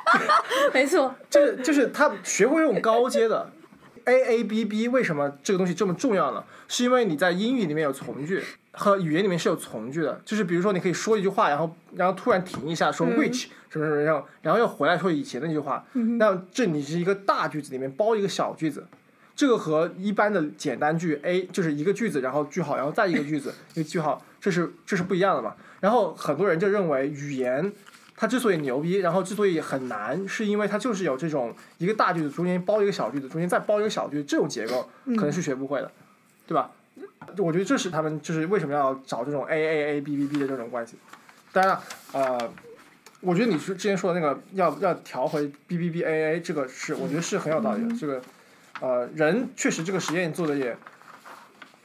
[0.72, 1.14] 没错。
[1.28, 3.52] 就是就是他学会这种高阶的
[4.06, 6.44] A A B B，为什么这个东西这么重要呢？
[6.68, 10.22] 是因为你在英语里面有从句，和语言里面是有从句的。
[10.24, 15.84] 就是比如说，你可以说一句话，然后然后突然停一下，说 which 什么什么，然后然后又回来说以前的那句话。
[16.20, 18.86] 那这你是一个大句子里面包一个小句子。
[19.36, 25.56] 这个和一般的简单句 A 就是一个句子，然后句号，然后再一个句子，一个句号，这是这是不一样的嘛。
[25.80, 27.72] 然后很多人就认为语言
[28.16, 35.92] 它之所以牛逼，然后之所以很难，是因为它就是有这种一个大句子中间包一个小句子，中间再包一个小句子这种结构，可能是学不会的，
[36.46, 36.72] 对吧？
[37.38, 40.98] 我觉得这是他们就是为什么要找这种 A A A B B B 的这种关系。
[41.54, 42.52] 当然了，呃，
[43.22, 47.96] 我觉得你是之前说的那个要要调回 B B B A A 这个是我觉得是很有道理的。
[47.96, 48.22] 这个
[48.82, 50.76] 呃，人确实这个实验做的也，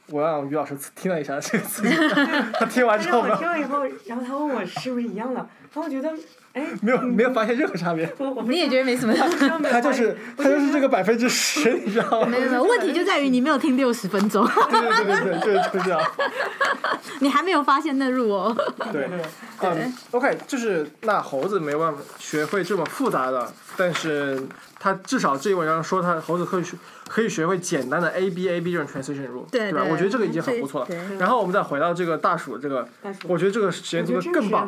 [0.07, 1.83] 我让于老师听了一下这个词，
[2.59, 6.13] 他听完之后我听了以后，然后他问我是不是一样的，然后我觉得，
[6.53, 8.07] 哎，没有没有发现任何差别。
[8.19, 9.13] 我我你也觉得没什么？
[9.69, 12.27] 他就是他就是这个百分之十，你知道吗？
[12.27, 16.01] 没有没有，问题就在于你没有听六十分钟， 对对对对对，就是就是这样。
[17.19, 18.55] 你还没有发现那入哦。
[18.91, 19.09] 对，
[19.61, 24.41] 嗯，OK，就是那猴子没办法学会这么复杂的，但是
[24.79, 26.75] 他至少这一文章说他猴子可以学
[27.07, 29.47] 可以学会简单的 A B A B 这种 transition rule，吧？
[29.51, 30.87] 对对我觉得这个已经很不错了。
[31.17, 32.87] 然后我们再回到这个大鼠这个，
[33.27, 34.67] 我觉得这个实验做的更棒。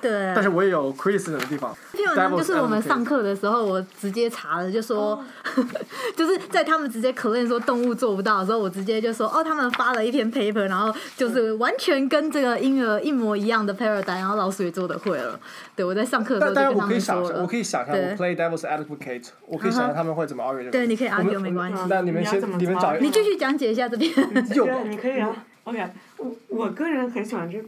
[0.00, 0.32] 对。
[0.34, 1.74] 但是我也有 criticism 的地方。
[1.92, 5.24] 这篇文章就是我们上课的时候，我直接查了，就说，
[6.14, 15.40] 就是在他们直接 claim 说动物做不到的时候，我直接就说，哦，他们发了一篇 paper，然后就是完全跟这个婴儿一模一样的 paradigm，然后老鼠也做的会了。
[15.74, 17.54] 对，我在上课的时但，我候就跟他们可以想象，我可。
[17.54, 20.70] 以想象，对我 play devil's advocate，我可以想象他们会怎么 argue 这个。
[20.72, 21.82] 对，你可以 argue 没关系。
[21.88, 24.10] 那你们先你们找一你继续讲解一下这边。
[24.54, 25.30] 有对，你可以啊。
[25.64, 25.82] OK，
[26.18, 27.58] 我我个人很喜欢这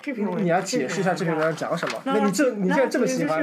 [0.00, 0.44] 这篇文章。
[0.44, 2.00] 你要解释一下这篇文章讲什么？
[2.04, 3.40] 那你这你那现在这么喜欢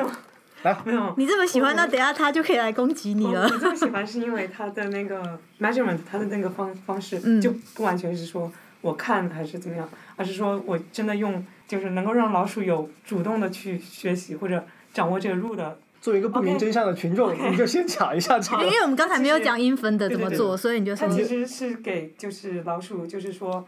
[0.85, 1.13] 没有。
[1.17, 3.57] 你这么喜欢，那等下他就可以来攻击你了我我。
[3.57, 14.63] 这么喜欢是因为他的那个 measurement，他的那个方方式、嗯就不完全是说我看还是怎么样，而是说我真的用就是能够让老鼠有主动的去学习或者
[14.93, 15.77] 掌握这个路的。
[16.01, 18.63] 作为一个不明真相的群众你就先讲一下这个。
[18.65, 23.65] 因为我们刚才没有讲英分的怎么对对做，所以你就说它其实是给就是老鼠，就是说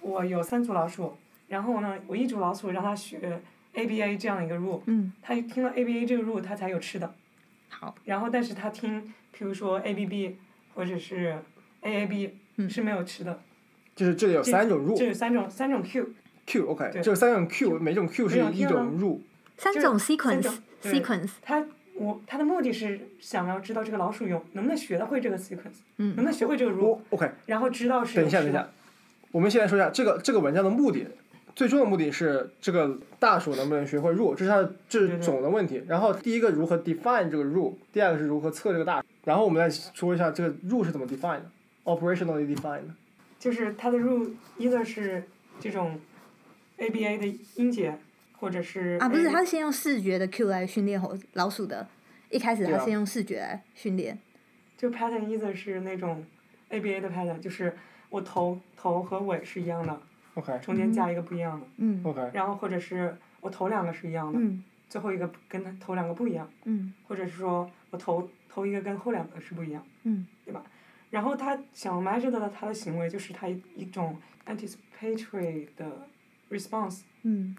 [0.00, 1.16] 我有三组老鼠，
[1.48, 3.42] 然后呢，我一组老鼠让它学
[3.74, 7.12] ABA 这样一个 rule，嗯，它听了 ABA 这个 rule，它才有吃的。
[7.68, 7.94] 好。
[8.04, 9.02] 然后，但是它听，
[9.36, 10.34] 譬如说 ABB
[10.74, 11.36] 或者是
[11.82, 13.40] AAB、嗯是没有吃的。
[13.96, 19.18] 就是这里有三种这 rule 这有三种三种 Q，Q，OK，对这三种 Q，每种 Q 是一种 rule。
[19.56, 21.64] 三种 sequence sequence，它
[21.94, 26.98] 我它的目的是想要知道这个老鼠有能不能学得会这个 sequence，、嗯能不能学会这个 rule。
[27.10, 28.68] OK 然后知道是等一下，等一下
[29.30, 31.06] 我们先来说一下这个这个文章的目的。
[31.54, 35.82] 最终的目的是这个大鼠能不能学会 rule，这是它的这是总的问题。
[35.86, 39.06] 然后第一个如何 define 这个 rule，第二个是如何测这个大鼠。
[39.24, 41.50] 然后我们再说一下这个 rule 是怎么 define 的
[41.84, 42.94] ，operationally define 的。
[43.38, 45.24] 就是它的 rule either 是
[45.60, 46.00] 这种
[46.78, 47.98] ABA 的音节，
[48.42, 51.86] 或者是啊，不是，他是先用视觉的 Q 来训练猴老鼠的，
[52.28, 54.18] 一开始他先用视觉来训练。
[54.76, 56.24] 就 pattern either 是那种
[56.68, 57.72] ABA 的 pattern，就是
[58.10, 59.96] 我头头和尾是一样的
[60.34, 60.58] ，OK。
[60.58, 62.02] 中间加一个不一样的，嗯。
[62.04, 64.64] OK，然后或者是我头两个是一样的，嗯。
[64.88, 66.92] 最后一个跟它头两个不一样，嗯。
[67.06, 70.26] 或者是说我头头一个跟后两个是不一样，嗯。
[70.44, 70.64] 对吧？
[71.10, 76.08] 然后他想 measure 的他的行为就是他一种 anticipatory 的
[76.50, 77.54] response，嗯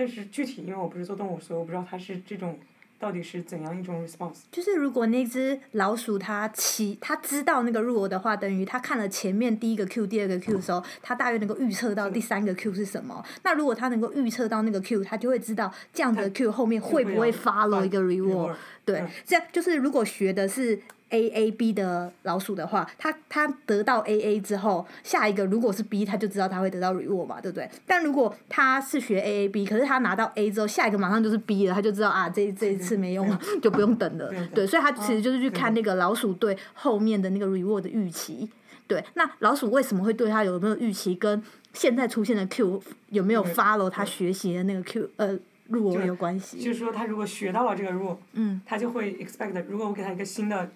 [0.00, 2.58] 但是具体因为我不是做动物，所以我不知道它是这种
[2.98, 4.38] 到底是怎样一种 response。
[4.50, 13.22] 就是如果那只老鼠它起它知道那个 rule 的话，等于它看了前面第一个 Q、第二个 Q 的时候，它大约能够预测到第三个 Q 是什么。
[13.42, 18.54] 那如果它能够预测到那个 Q，它就会知道这样的 Q 后面会不会 follow 一个 reward。
[18.86, 27.68] 对嗯，这样就是如果学的是 A A B 的老鼠的话，它它得到 A A 之后，下一个如果是 B，它就知道它会得到 reward 嘛，对不对？
[27.86, 34.66] 但如果它是学 A A B，可是它拿到 A 之后，下一个马上就是 B 了，它就知道啊，这这一次没用了，就不用等了对。
[34.66, 38.48] 所以它其实就是去看那个老鼠对后面的那个 reward 的预期。
[38.86, 41.40] 对，那老鼠为什么会对它有没有预期，跟
[41.72, 45.38] 现在出现的 Q 有没有对 follow 它学习的那个 Q 呃
[45.70, 46.60] reward 有关系？
[46.60, 50.70] 就是说他如果学到了这个 rule，嗯他就会 expect，如果我给他一个新的，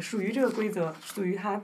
[0.00, 1.60] 属于这个规则，属于他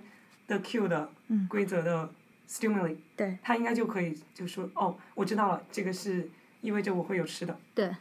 [0.48, 2.10] 的 Q 的嗯规则的
[2.48, 6.28] stimuli，对他应该就可以就说哦，我知道了，这个是
[6.60, 7.94] 意味着我会有吃的，对，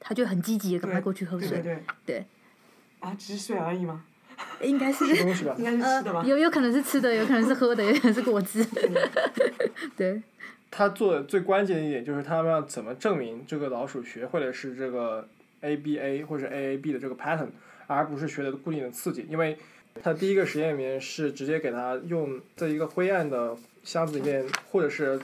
[0.00, 1.60] 他就很积极的赶快对过去喝水。
[1.60, 2.26] 对对
[3.00, 4.04] 啊，只是水而已嘛，
[4.62, 5.14] 应该是应。
[5.14, 5.54] 该是呃
[6.00, 6.24] 吃的吧？
[6.24, 8.64] 有有可能是吃的，有可能是喝的，有可能是果汁。
[9.96, 10.22] 对，
[10.76, 15.24] 他做的最关键的一点就是他们要怎么证明这个老鼠学会的是这个
[15.62, 17.46] ABA 或者 AAB 的这个 pattern，
[17.86, 19.24] 而不是学的固定的刺激。
[19.30, 19.56] 因为
[20.02, 25.20] 他第一个实验里面是直接给他用在一个灰暗的箱子里面，或者是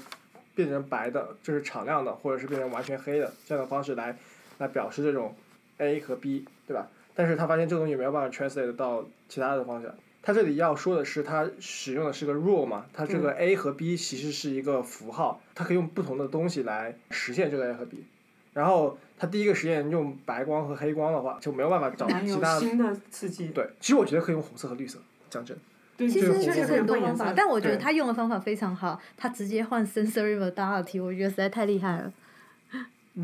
[0.54, 4.16] 变成白的，就是敞亮的，或者是变成完全黑的这样的方式来
[4.58, 5.34] 来表示这种
[5.78, 6.86] A 和 B，对吧？
[7.16, 9.92] 但是他发现这个东西没有办法 translate 到其他的方向。
[10.22, 18.04] 他这里要说的是，他使用的是个 rule 嘛，它这个 A 和 B 其实是一个符号，它可以用不同的东西来实现这个 A 和 B。
[18.52, 22.58] 然后他第一个实验用白光和黑光的话，就没有办法找其他。
[22.58, 23.46] 新的刺激。
[23.48, 24.98] 对，其实我觉得可以用红色和绿色，
[25.30, 25.56] 讲真。
[25.96, 32.12] 其实这个其实很多方法，但我觉得他用的方法非常好，他直接换 sensory modality，我觉得实在太厉害了。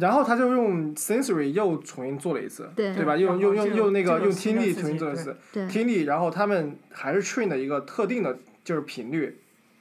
[0.00, 3.16] 然后他就用 sensory 又重新做了一次，对吧？
[3.16, 5.36] 用用用用那个用听力重新做一次，
[5.68, 9.38] 听力，然后他们还是 train 的一个特定的，就是频率，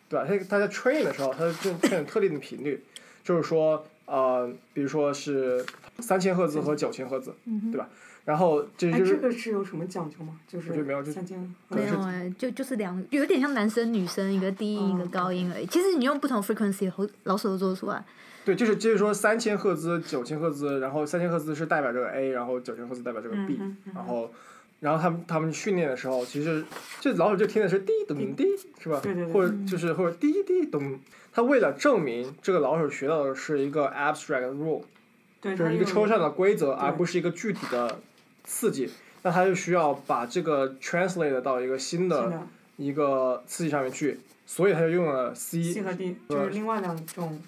[0.09, 0.25] 对吧？
[0.27, 2.83] 他他在 train 的时候，他就 train 特定的频率，
[3.23, 5.65] 就是说呃，比如说是
[5.99, 7.33] 三千赫兹和九千赫兹，
[7.71, 7.87] 对吧？
[8.25, 10.39] 然后这哎，就是这个是有什么讲究吗？
[10.47, 11.37] 就是没有就三千
[11.69, 15.65] 没有哎、就就是两，有点像男生女生，一个低音一个嗯高音而已。
[15.67, 18.03] 其实你用不同 frequency，猴老鼠都做得出来。
[18.43, 24.31] 对，就是就是说三千赫兹、九千赫兹，然后三千赫兹是代表这个 A，然后九千赫兹代表这个 B，、嗯嗯然后，
[24.79, 26.63] 然后他们他们训练的时候，其实
[26.99, 28.45] 这老鼠就听的是滴咚滴，
[28.79, 28.99] 是吧？
[29.01, 30.99] 对对对或者就是或者滴滴咚，
[31.31, 35.04] 他为了证明这个老鼠学到的是一个 abstract rule，对，
[35.53, 37.99] 就是一个抽象的规则，而不是一个具体的
[38.43, 38.89] 刺激，
[39.21, 47.41] 那他就需要把这个 translate 到一个新新的的一个刺激上面去，所以他就用了 C，C 和 D，就是另外两种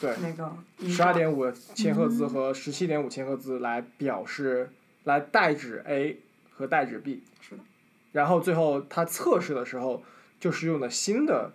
[0.00, 0.52] 对，那个
[0.88, 4.70] 十二点五千赫兹和十七点五千赫兹来表示，
[5.04, 6.18] 来代指 A
[6.52, 7.22] 和代指 B。
[7.40, 7.62] 是的。
[8.12, 10.02] 然后最后他测试的时候，
[10.38, 11.52] 就是用的新的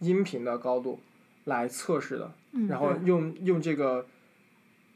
[0.00, 1.00] 音频的高度
[1.44, 4.06] 来测试的，嗯然后用用这个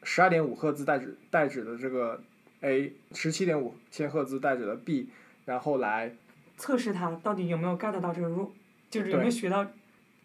[0.03, 2.21] 十二点五赫兹代指代指的这个
[2.61, 5.09] A，十七点五千赫兹代指的 B，
[5.45, 6.15] 然后来
[6.57, 8.51] 测试它到底有没有 get 到这个 rule，
[8.91, 9.67] 就是有没有学到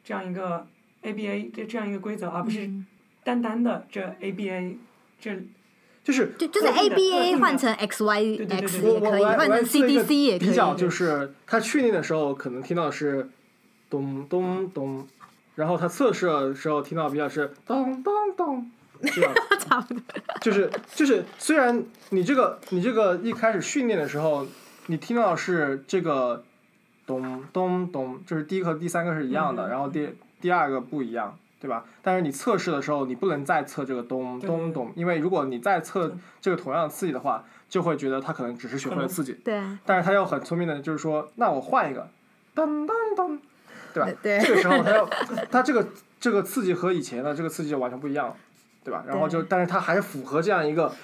[0.03, 0.65] 这样一个
[1.03, 2.85] ABA 这这样一个规则，而不是嗯。
[3.23, 4.77] 单单的这 ABA
[5.19, 5.37] 这
[6.01, 10.47] 就是就就是特定的特 ABA 换成 XY 对对对 X 对也可以，我我来换成我来做一个 CDC 也可以。
[10.47, 13.29] 比较就是他训练的时候可能听到的是
[13.89, 15.05] 咚咚咚，
[15.55, 18.71] 然后他测试的时候听到比较是咚咚咚，
[19.03, 20.01] 这样 差不多。
[20.41, 24.45] 就是就是虽然你这个你这个一开始训练的时候，
[24.87, 26.43] 你听到是这个
[27.05, 30.09] 咚咚咚，就是第一个和第三个是一样的，嗯然后第
[30.41, 31.37] 第二个不一样。
[31.59, 31.85] 对吧？
[32.03, 39.33] 但是你测试的时候，你不能再测这个咚咚咚，因为如果你再测这个同样的刺激的话，就会觉得他可能只是学会了刺激。
[39.43, 42.07] 对但是他又很聪明的，就是说，那我换一个，
[42.53, 43.39] 噔噔噔，
[43.91, 44.09] 对吧？
[44.21, 45.09] 对这个时候他要，
[45.49, 45.87] 他这个
[46.19, 48.35] 这个刺激和以前的这个刺激就完全不一样了，
[48.87, 49.03] 对吧？
[49.05, 50.95] 然后就但是他还是符合这样一个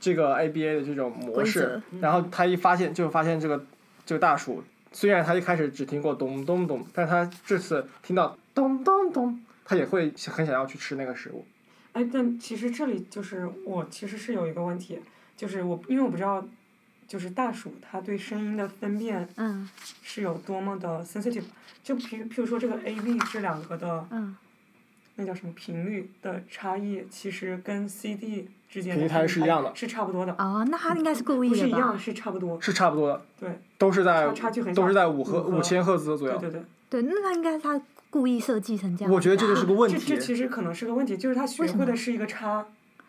[0.00, 3.62] 这个 ABA 的这种模式，然后他一发现就发现这个
[4.06, 11.44] 这个大鼠，虽然他一开始只听过咚咚咚，但是他这次听到咚咚咚，他也会很想要去吃那个食物。
[11.92, 14.98] 哎，但其实这里就是我其实是有一个问题，
[15.36, 16.42] 就是我因为我不知道，
[17.06, 19.68] 就是大鼠它对声音的分辨嗯。
[20.02, 21.44] 是有多么的 sensitive，
[21.84, 24.34] 就譬譬如说这个 A B 这两个的嗯，
[25.20, 31.98] 那叫什么频率的差异，其实跟 C D 之间的频率差异是一样的是差不多的，哦，那他应该是故意的吧不是一样，？
[31.98, 36.38] 是差不多，是差不多的，对都是在差差距很小都是在五赫五和五千赫兹左右。
[36.38, 36.64] 对对对。
[36.88, 39.12] 对，那他应该是他故意设计成这样。
[39.12, 40.16] 我觉得这就是个问这这。
[40.16, 42.64] 其实可能是个问题，就是他学会的是一个差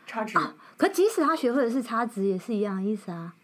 [0.07, 0.37] 差值，
[0.77, 3.35] 可即使他学会的是差值，也是一样的意思啊。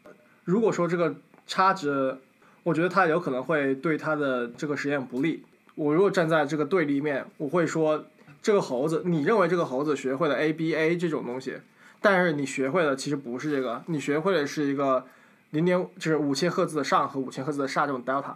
[0.43, 2.17] 如果说这个差值，
[2.63, 5.43] 我觉得它有可能会对他的这个实验不利。
[5.75, 8.05] 我如果站在这个对立面，我会说，
[8.45, 11.57] 这个猴子，你认为这个猴子学会了 ABA 这种东西，
[11.99, 15.03] 但是你学会的其实不是这个，你学会的是一个
[15.49, 18.35] 零点就是五千赫兹的上和五千赫兹的下这种 delta。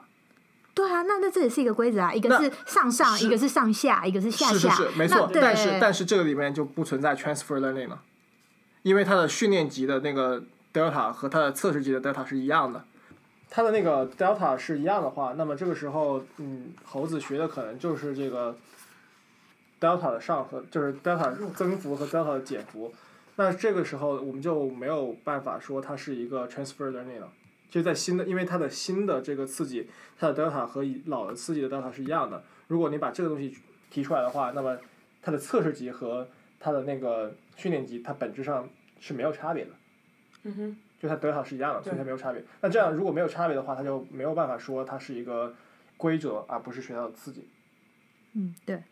[0.73, 4.53] 对啊，那那这也是一个规则啊，一个是上上，一个是上下，一个是下下。
[4.53, 5.29] 是是是，没错。
[5.31, 8.01] 但是但是这个里面就不存在 transfer learning 了，
[8.81, 10.41] 因为它的训练级的那个
[10.73, 12.83] delta 和它的测试级的 delta 是一样的。
[13.47, 18.57] 它的那个 delta 是一样的话，那么这个时候，嗯，猴子学的可能就是这个
[19.79, 22.93] delta 的上和就是 delta 增幅和 delta 的减幅。
[23.35, 27.31] 那这个时候我们就没有办法说它是一个 transfer learning 了，
[27.69, 32.43] 就在新的，因为它的新的这个刺激，它的 delta 和老的刺激的 delta 是一样的。
[32.67, 33.57] 如果你把这个东西
[33.89, 34.77] 提出来的话，那么
[35.21, 36.27] 它的测试级和
[36.59, 38.67] 它的那个训练级，它本质上
[38.99, 39.71] 是没有差别的，
[40.43, 42.43] 嗯哼，就它 delta 是一样的，所以它没有差别。
[42.59, 45.53] 那这样如果没有差别的话，它就没有办法说它是一个
[45.95, 47.47] 规则，而不是学到的刺激。
[48.33, 48.83] 嗯，对。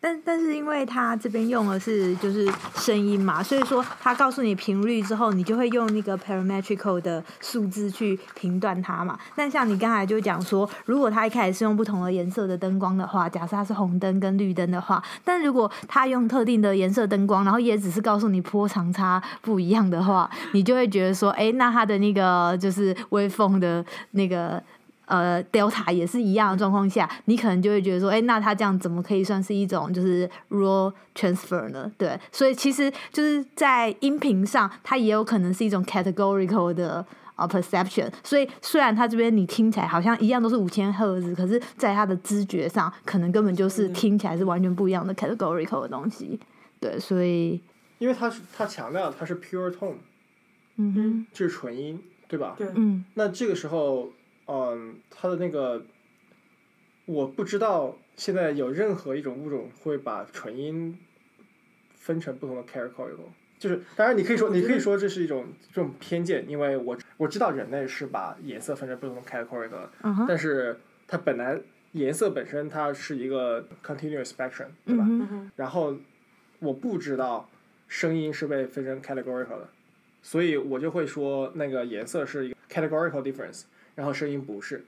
[0.00, 9.18] 但但是因为他这边用的是就是声音嘛，所以说他告诉你频率之后，你就会用那个 parametrical 的数字去评断它嘛。
[9.34, 24.62] 但像你刚才就讲说，如果他一开始是用不同的颜色的灯光的话，假设它是红灯跟绿灯的话，但如果他用特定的颜色灯光，然后也只是告诉你波长差不一样的话，你就会觉得说，哎，那它的那个就是微风的那个。
[25.08, 31.90] 呃，delta 也是一样的状况下，你可能就会觉得说，哎，那它这样怎么可以算是一种就是 raw transfer 呢？
[31.96, 37.04] 对，所以其实就是在音频上，它也有可能是一种 categorical 的
[37.36, 38.12] 呃 perception。
[38.22, 46.38] 所以虽然它这边你听起来好像一样都是五千赫兹，可是在它的知觉上，可能根本就是嗯听起来是完全不一样的 categorical 的东西。
[46.78, 47.60] 对，所以
[47.98, 49.94] 因为它是它强调它是 pure tone，
[50.76, 51.98] 嗯哼，就是纯音，
[52.28, 52.54] 对吧？
[52.58, 54.10] 对，嗯那这个时候，
[54.48, 55.84] 嗯，它的那个，
[57.04, 60.98] 我不知道现在有任何一种物种会把纯音
[61.94, 63.10] 分成不同的 character，
[63.58, 71.60] 就是当然你可以说你可以说这是一种这种偏见，因为我我知道人类是把颜色分成不同的 category 的，嗯哼，但是它本来
[71.92, 75.06] 颜色本身它是一个 continuous spectrum，对吧？
[75.56, 75.94] 然后
[76.60, 77.50] 我不知道
[77.86, 79.68] 声音是被分成 categorical 的，
[80.22, 83.64] 所以我就会说那个颜色是一个 categorical difference，
[83.98, 84.84] 然后声音不是。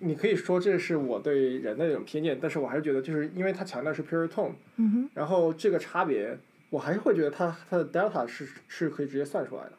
[0.00, 6.38] 你可以说这是我对人的一种偏见，但是我还是觉得就是因为它强调是 pure tone，嗯哼，然后这个差别，
[6.68, 9.72] 我还是会觉得它它的 delta 是是可以直接算出来的。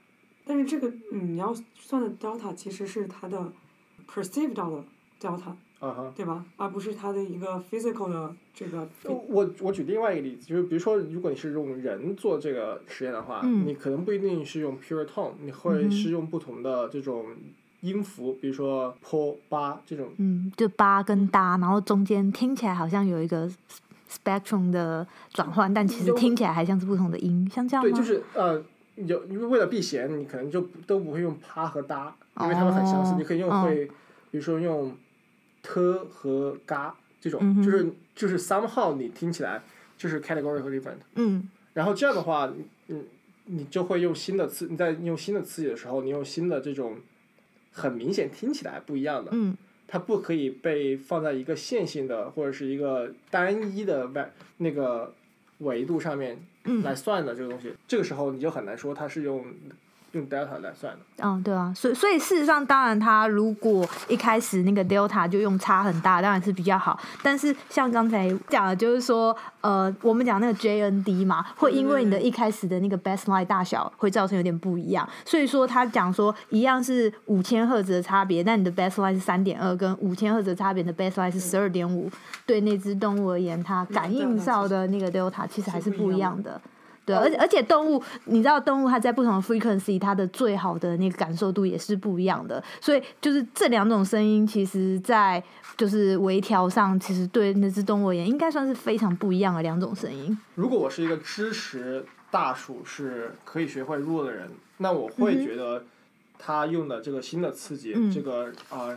[0.43, 3.53] 但是这个嗯你要算的 delta 其实是它的
[4.07, 4.83] perceived 到的
[5.21, 6.13] delta，啊哈。
[6.15, 6.43] 对吧？
[6.57, 8.89] 而不是它的一个 physical 的这个。
[9.05, 17.27] 我我举另外一个例子，就是比如说，如果你是用人做这个实验的话，嗯你可能不一定是用 pure tone，你会是用不同的这种
[17.83, 20.09] 音符，比如说 po 八这种。
[20.17, 23.47] 嗯，就八跟哒，然后中间听起来好像有一个
[24.09, 27.89] spectrum 的转换，但其实听起来还像是不同的音，像这样吗？
[27.89, 28.63] 对，就是呃，
[28.95, 33.85] 有因为为了避嫌，你可能就都不会用趴和哒，因为它们很相似，哦你可以用嗯会，
[34.31, 34.95] 比如说用
[35.61, 39.61] 特和嘎这种，就是就是 somehow 你听起来
[39.97, 40.97] 就是 categorical different。
[41.15, 42.53] 嗯然后这样的话，
[42.87, 43.03] 嗯，
[43.45, 46.97] 你就会用新的刺，你在用新的刺激的时候，你用新的这种
[47.73, 55.13] 很明显听起来不一样的，嗯它不可以被放在一个线性的或者是一个单一的外那个
[55.59, 57.73] 维度上面嗯来算的这个东西。
[57.87, 59.45] 这个时候你就很难说它是用
[60.13, 60.99] 用 delta 来算的。
[61.17, 66.99] 嗯，对啊，所以所以事实上，当然它如果一开始那个 delta 就用差很大，当然是比较好。
[67.21, 75.07] 但是像刚才讲的，就是说，呃，我们讲那个 JND 嘛，会因为你的一开始的那个 baseline 大小会造成有点不一样。
[75.25, 82.09] 所以说他讲说，一样是五千赫兹的差别，但你的 baseline 是三点二，跟五千赫兹的差别，你的 baseline 是十二点五，
[82.45, 86.61] 对那只动物而言，它感应到的那个 delta 其实还是不一样的。
[87.05, 92.63] 对，而且而且动物，你知道动物它在不同的 frequency，它的最好的那个感受度也是不一样的。
[92.79, 95.43] 所以就是这两种声音，其实在
[95.75, 100.37] 就是微调上，其实对那只动物而言，应该算是非常不一样的两种声音。
[100.55, 105.83] 如果我是一个支持大鼠是可以学会弱的人，那我会觉得
[106.39, 108.89] 他用的这个新的刺激，嗯这个啊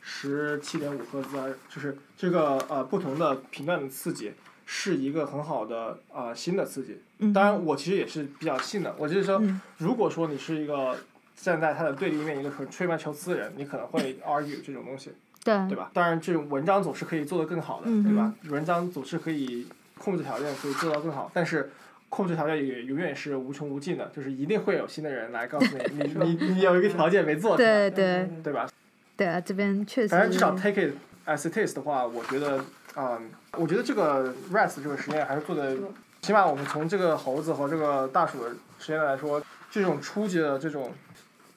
[0.00, 4.32] 十七点五赫兹啊，就是这个呃不同的频段的刺激，
[4.72, 7.00] 是一个很好的啊、新的刺激。
[7.18, 8.94] 嗯，当然，我其实也是比较信的。
[8.96, 10.96] 我就是说，嗯如果说你是一个
[11.34, 15.10] 站在他的对立面，一个吹毛求疵的人，你可能会 argue 这种东西，
[15.42, 15.90] 对对吧？
[15.92, 18.32] 当然，这种文章总是可以做得更好的，嗯对吧？
[18.48, 19.66] 文章总是可以
[19.98, 21.72] 控制条件可以做到更好，但是
[22.08, 28.70] 控制条件也永远是无穷无尽的，就是一定会有新的人来告诉你， 你你你有一个条件没做出来，对对对吧？
[29.16, 30.94] 对啊，这边确实，反正至少 take it
[31.26, 32.64] as it is 的话，我觉得，
[32.96, 35.76] 嗯，我觉得这个 rest 这个实验还是做的，
[36.22, 40.92] 起码我们从这个猴子和这个大鼠的实验来说，这种初级的这种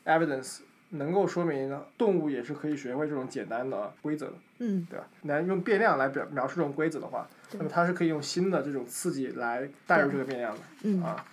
[0.06, 0.60] evidence
[0.90, 5.06] 能够说明动物也是可以学会这种简单的规则的，嗯对吧？
[5.24, 10.62] 来用变量来表描述这种规则的话，那么它是可以用新的这种刺激来带入这个变量的。
[10.84, 11.26] 嗯啊，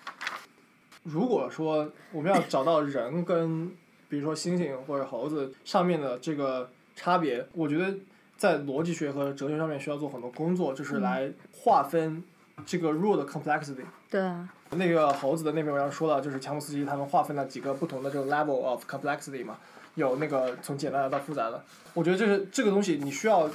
[1.03, 3.69] 如果说我们要找到人跟
[4.09, 7.95] 比如说猩猩或者猴子上面的这个差别，我觉得
[8.41, 12.25] 在逻辑学和哲学上面需要做很多工作，就是来划分
[12.65, 13.85] 这个 rule 的 complexity。
[14.09, 19.59] 对啊，那个猴子的那篇文章说了，就是乔姆斯基他们划分了几个不同的这种 level of complexity 嘛，
[19.95, 21.63] 有那个从简单的到复杂的。
[21.93, 23.47] 我觉得就是这个东西，你需要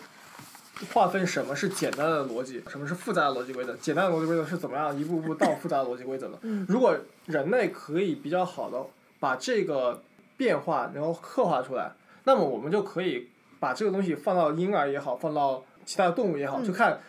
[0.94, 3.76] 划分什么是简单的逻辑，什么是复杂的逻辑规则。
[3.78, 6.38] 简单的逻辑规则是怎么样一步步到复杂的逻辑规则的。
[6.44, 8.86] 嗯如果人类可以比较好的
[9.20, 10.04] 把这个
[10.38, 11.92] 变化然后刻画出来，
[12.26, 13.30] 那么我们就可以
[13.66, 17.00] 把这个东西放到婴儿也好，放到其他的动物也好，就看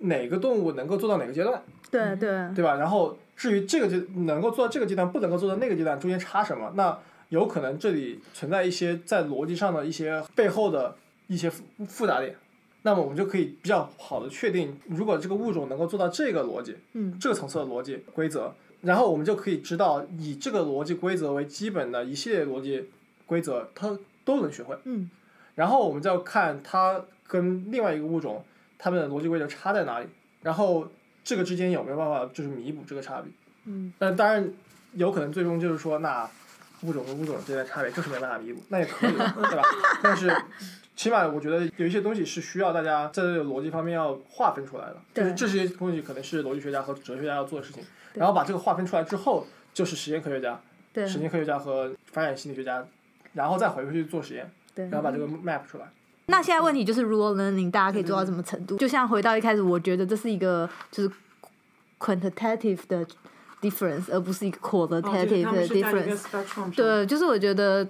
[0.00, 1.62] 哪个动物能够做到哪个阶段。
[1.90, 2.74] 对对对吧？
[2.76, 3.96] 然后至于这个阶
[4.26, 6.70] 能够做到这个阶段，不能够做到那个阶段，中间差什么？
[6.74, 6.98] 那
[7.30, 10.94] 有可能这里存在一些在逻辑上的一些背后的
[11.28, 12.36] 一些复复杂点。
[12.82, 18.52] 那么我们就可以比较好的确定，如果这个物种能够做到这个逻辑，嗯这个层次的逻辑规则，
[18.82, 22.90] 然后我们就可以知道以这个逻辑规则为基本的一系列逻辑
[23.24, 24.76] 规则，它都能学会。
[24.84, 25.08] 嗯
[25.54, 28.44] 然后我们再要看它跟另外一个物种
[28.78, 30.06] 它们的逻辑规则差在哪里，
[30.42, 30.88] 然后
[31.22, 33.30] 这个之间有没有办法就是弥补这个差别。
[33.64, 34.52] 嗯但当然
[34.94, 36.28] 有可能最终就是说，那
[36.82, 39.62] 物种和物种之间的差别就是没办法弥补，那也可以，对吧？
[40.02, 40.34] 但是
[40.96, 47.84] 起码我觉得有一些东西是需要大家在这个逻辑方面要划分出来的，就是这些东西可能是逻辑学家和哲学家要做的事情，
[48.14, 50.60] 然后把这个划分出来之后，就是实验科学家、
[50.92, 52.84] 对实验科学家和发展心理学家，
[53.32, 55.84] 然后再回去做实验，对然后把这个 map 出来。
[56.26, 58.76] 那现在问题就是 rule learning 大家可以做到什么程度？
[58.76, 61.10] 就像回到一开始，我觉得这是一个就是
[61.98, 63.04] quantitative 的
[63.60, 66.74] difference，而不是一个 qualitative 的 difference。
[66.76, 67.86] 对，就是我觉得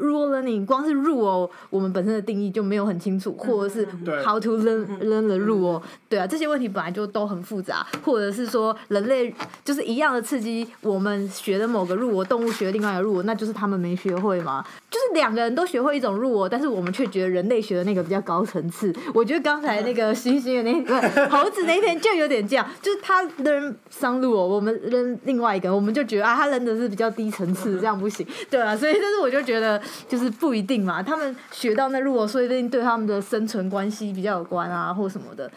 [0.00, 3.86] rule learning 光是 rule 我们本身的定义就没有很清楚，或者是
[4.24, 14.64] how to learn learn the rule，对啊，这些问题本来就都很复杂，或者是说人类就是一样的刺激，我们学的某个 rule，动物学另外一个 rule，那就是他们没学会嘛？
[14.90, 18.94] 就是两个人都学会一种 rule，但是我们却觉得人类学的那个比较高层次。
[19.14, 29.71] 我觉得刚才那个星星的那个猴子那一篇就有点这样， 就是他 learn some rule，我们 learn 另外一个，我们就觉得啊，他 learn 的是比较低层次，这样不行，对啊，所以但是我就觉得
[30.08, 35.50] 就是不一定嘛，他们学到那 rule，说不定对他们的生存关系比较有关啊，或什么的。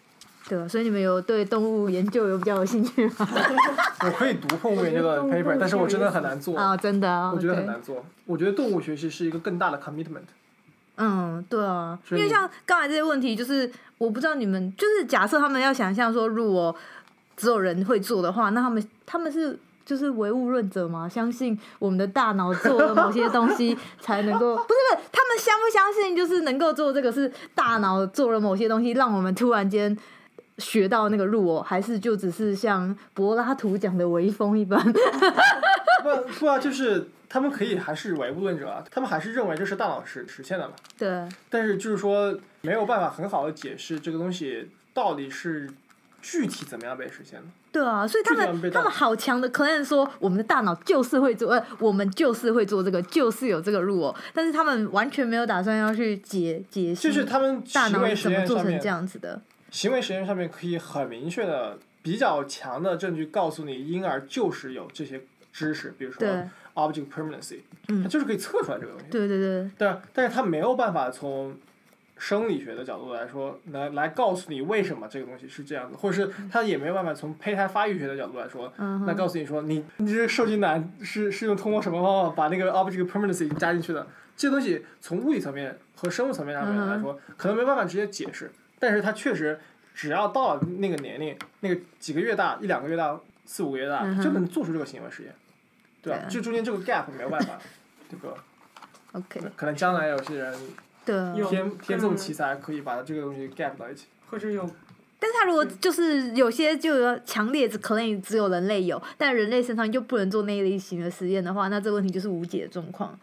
[0.48, 3.28] 对啊，所以你们有对动物研究有比较有兴趣吗？
[4.06, 8.06] 我可以读动物研究的 paper，但是我真的很难做，啊，真的啊，我觉得很难做。
[8.26, 10.28] 我觉得动物学习是一个更大的 commitment。
[10.98, 16.76] 嗯，对啊，因为像刚才这些问题，就是我不知道你们，就是假设他们要想象说，如果
[17.36, 21.08] 只有人会做的话，那他们他们是就是唯物论者嘛？
[21.08, 29.98] 相信我们的大脑做了某些东西 才能够，不是不是，他们相不相信就是能够做这个是大脑做了某些东西，让我们突然间。
[30.58, 34.82] 学到那个路哦，还是就只是像柏拉图讲的微风一般？
[36.02, 40.74] 不不啊，就是他们可以还是唯物论者啊，他们还是认为这是大脑实实现的嘛。
[40.98, 45.70] 对，但是就是说没有办法很好的解释这个东西到底是
[46.22, 47.46] 具体怎么样被实现的。
[47.76, 59.42] 对啊，所以他们他们好强的 claim 说我们的大脑就是会做，呃，我们就是会做这个，就是有这个路哦，但是他们完全没有打算要去解解析，就是他们大脑为怎么做成这样子的。
[59.72, 65.22] 行为实验上面可以很明确的、比较强的证据告诉你，婴儿就是有这些
[65.52, 66.26] 知识，比如说
[66.76, 67.60] object permanency，
[67.90, 69.08] 嗯它就是可以测出来这个东西。
[69.12, 71.54] 对对对，对啊，但是它没有办法从
[72.18, 78.72] 生理学的角度来说，来来告诉你为什么这个东西是这样子，或者是他也没有办法从胚胎发育学的角度来说，
[79.06, 84.08] 那告诉你说你你这个受精卵是是用通过什么方法把那个 object permanency 加进去的，
[84.38, 89.60] 这东西从物理层面和生物层面上面来说，可能没办法直接解释，但是它确实
[89.94, 95.34] 只要到了那个年龄，那个几个月大，一两个月大，四五个月大，嗯就能做出这个行为实验，
[96.02, 96.20] 对吧？
[96.20, 97.60] 对这中间这个 gap 没有办法，
[98.10, 98.36] 这个
[99.14, 100.54] OK，可能将来有些人
[101.06, 104.06] 对天天纵嗯奇才，可以把这个东西 gap 到一起。
[104.30, 104.68] 或者有
[105.20, 113.18] 但是他如果就是有些就有强烈的 claim 只有人类有，但人类身上就不能做那一类型的实验的话，那这个问题就是无解的状况。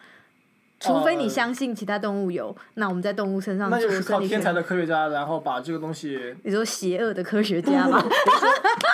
[0.80, 4.20] 除非你相信其他动物有，那我们在动物身上那就是靠。
[4.20, 8.02] 天才的科学家，然后把这个东西你说邪恶的科学 家吗？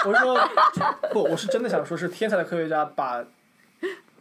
[0.05, 0.39] 我是说，
[1.13, 3.25] 不，我是真的想说，是天才的科学家把，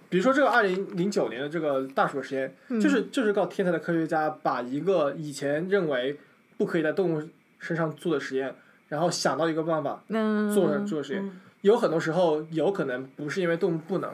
[0.09, 6.17] 比如说这个二零零九年的这个大鼠实验，嗯就是就是靠天才的科学家把一个以前认为
[6.57, 7.29] 不可以在动物
[7.59, 8.53] 身上做的实验，
[8.89, 11.31] 然后想到一个办法嗯，做成做实验。
[11.61, 14.09] 有很多时候有可能不是因为动物不能，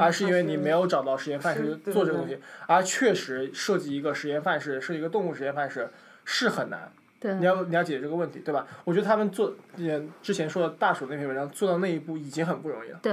[0.00, 5.90] 而是因为你没有找到实验范式做这个东西，而确实设计一个实验范式，设计一个动物实验范式
[6.24, 6.90] 是很难。
[7.38, 8.66] 你要你要解决这个问题，对吧？
[8.84, 12.98] 我觉得他们做也之前说的大鼠那篇文章做到那一步已经很不容易了。
[13.02, 13.12] 对，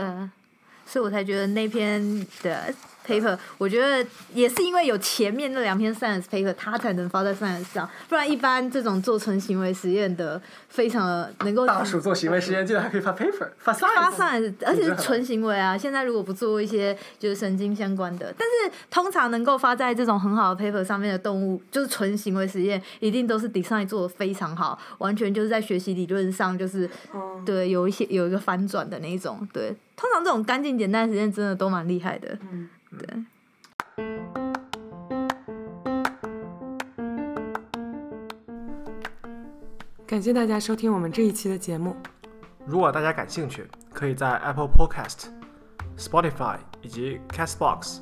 [0.86, 2.74] 所以我才觉得那篇的
[3.06, 15.78] paper，我觉得也是因为有前面那两篇 science paper，它才能发在 science 上，不然一般这种做纯行为实验的，非常的能够大鼠做行为实验，竟然还可以发 paper，发 science，发 science，而且是纯行为啊。
[15.78, 29.48] 现在如果不做一些就是神经相关的，但是通常能够发在这种很好的 paper 上面的动物，就是纯行为实验，一定都是 design 做的非常好，完全就是在学习理论上就是嗯，对有一些有一个反转的那一种。
[29.52, 32.38] 对，通常这种干净简单的实验真的都蛮厉害的。
[32.52, 33.08] 嗯，对。
[40.06, 41.96] 感谢大家收听我们这一期的节目。
[42.66, 45.26] 如果大家感兴趣，可以在 Apple Podcast、
[45.98, 47.98] Spotify 以及 Castbox、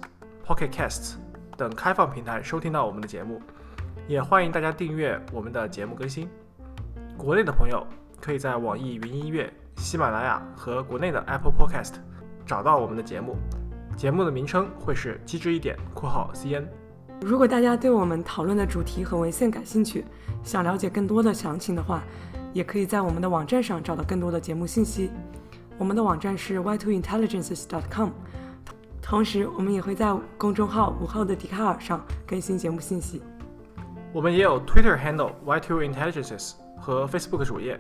[0.45, 1.15] Pocket Casts
[1.57, 3.41] 等开放平台收听到我们的节目。
[4.07, 6.27] 也欢迎大家订阅我们的节目更新。
[7.17, 7.85] 国内的朋友
[8.19, 11.93] 可以在网易云音乐、喜马拉雅和国内的 Apple Podcast
[12.45, 13.37] 找到我们的节目。
[14.01, 16.65] 节目的名称会是“机智一点（括号 CN）”。
[17.21, 20.03] 如果大家对我们讨论的主题和文献感兴趣，
[20.41, 22.01] 想了解更多的详情的话，
[22.51, 25.11] 也可以在我们的网站上找到更多的节目信息。
[25.77, 28.09] 我们的网站是 y2intelligences.com，
[29.03, 33.21] 同时我们也会在公众号“午后的笛卡尔”上更新节目信息。
[34.11, 37.79] 我们也有 Twitter handle Y2 Intelligences 和 Facebook 主页，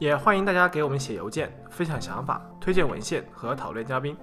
[0.00, 4.16] 也欢迎大家给我们写邮件，分享想法、推荐文献和讨论嘉宾。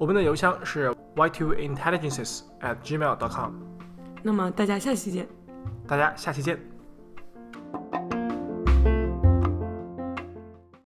[0.00, 3.52] 我们的邮箱是 y2intelligences at gmail.com。
[4.22, 5.28] 那么大家下期见。
[5.86, 6.69] 大家下期见。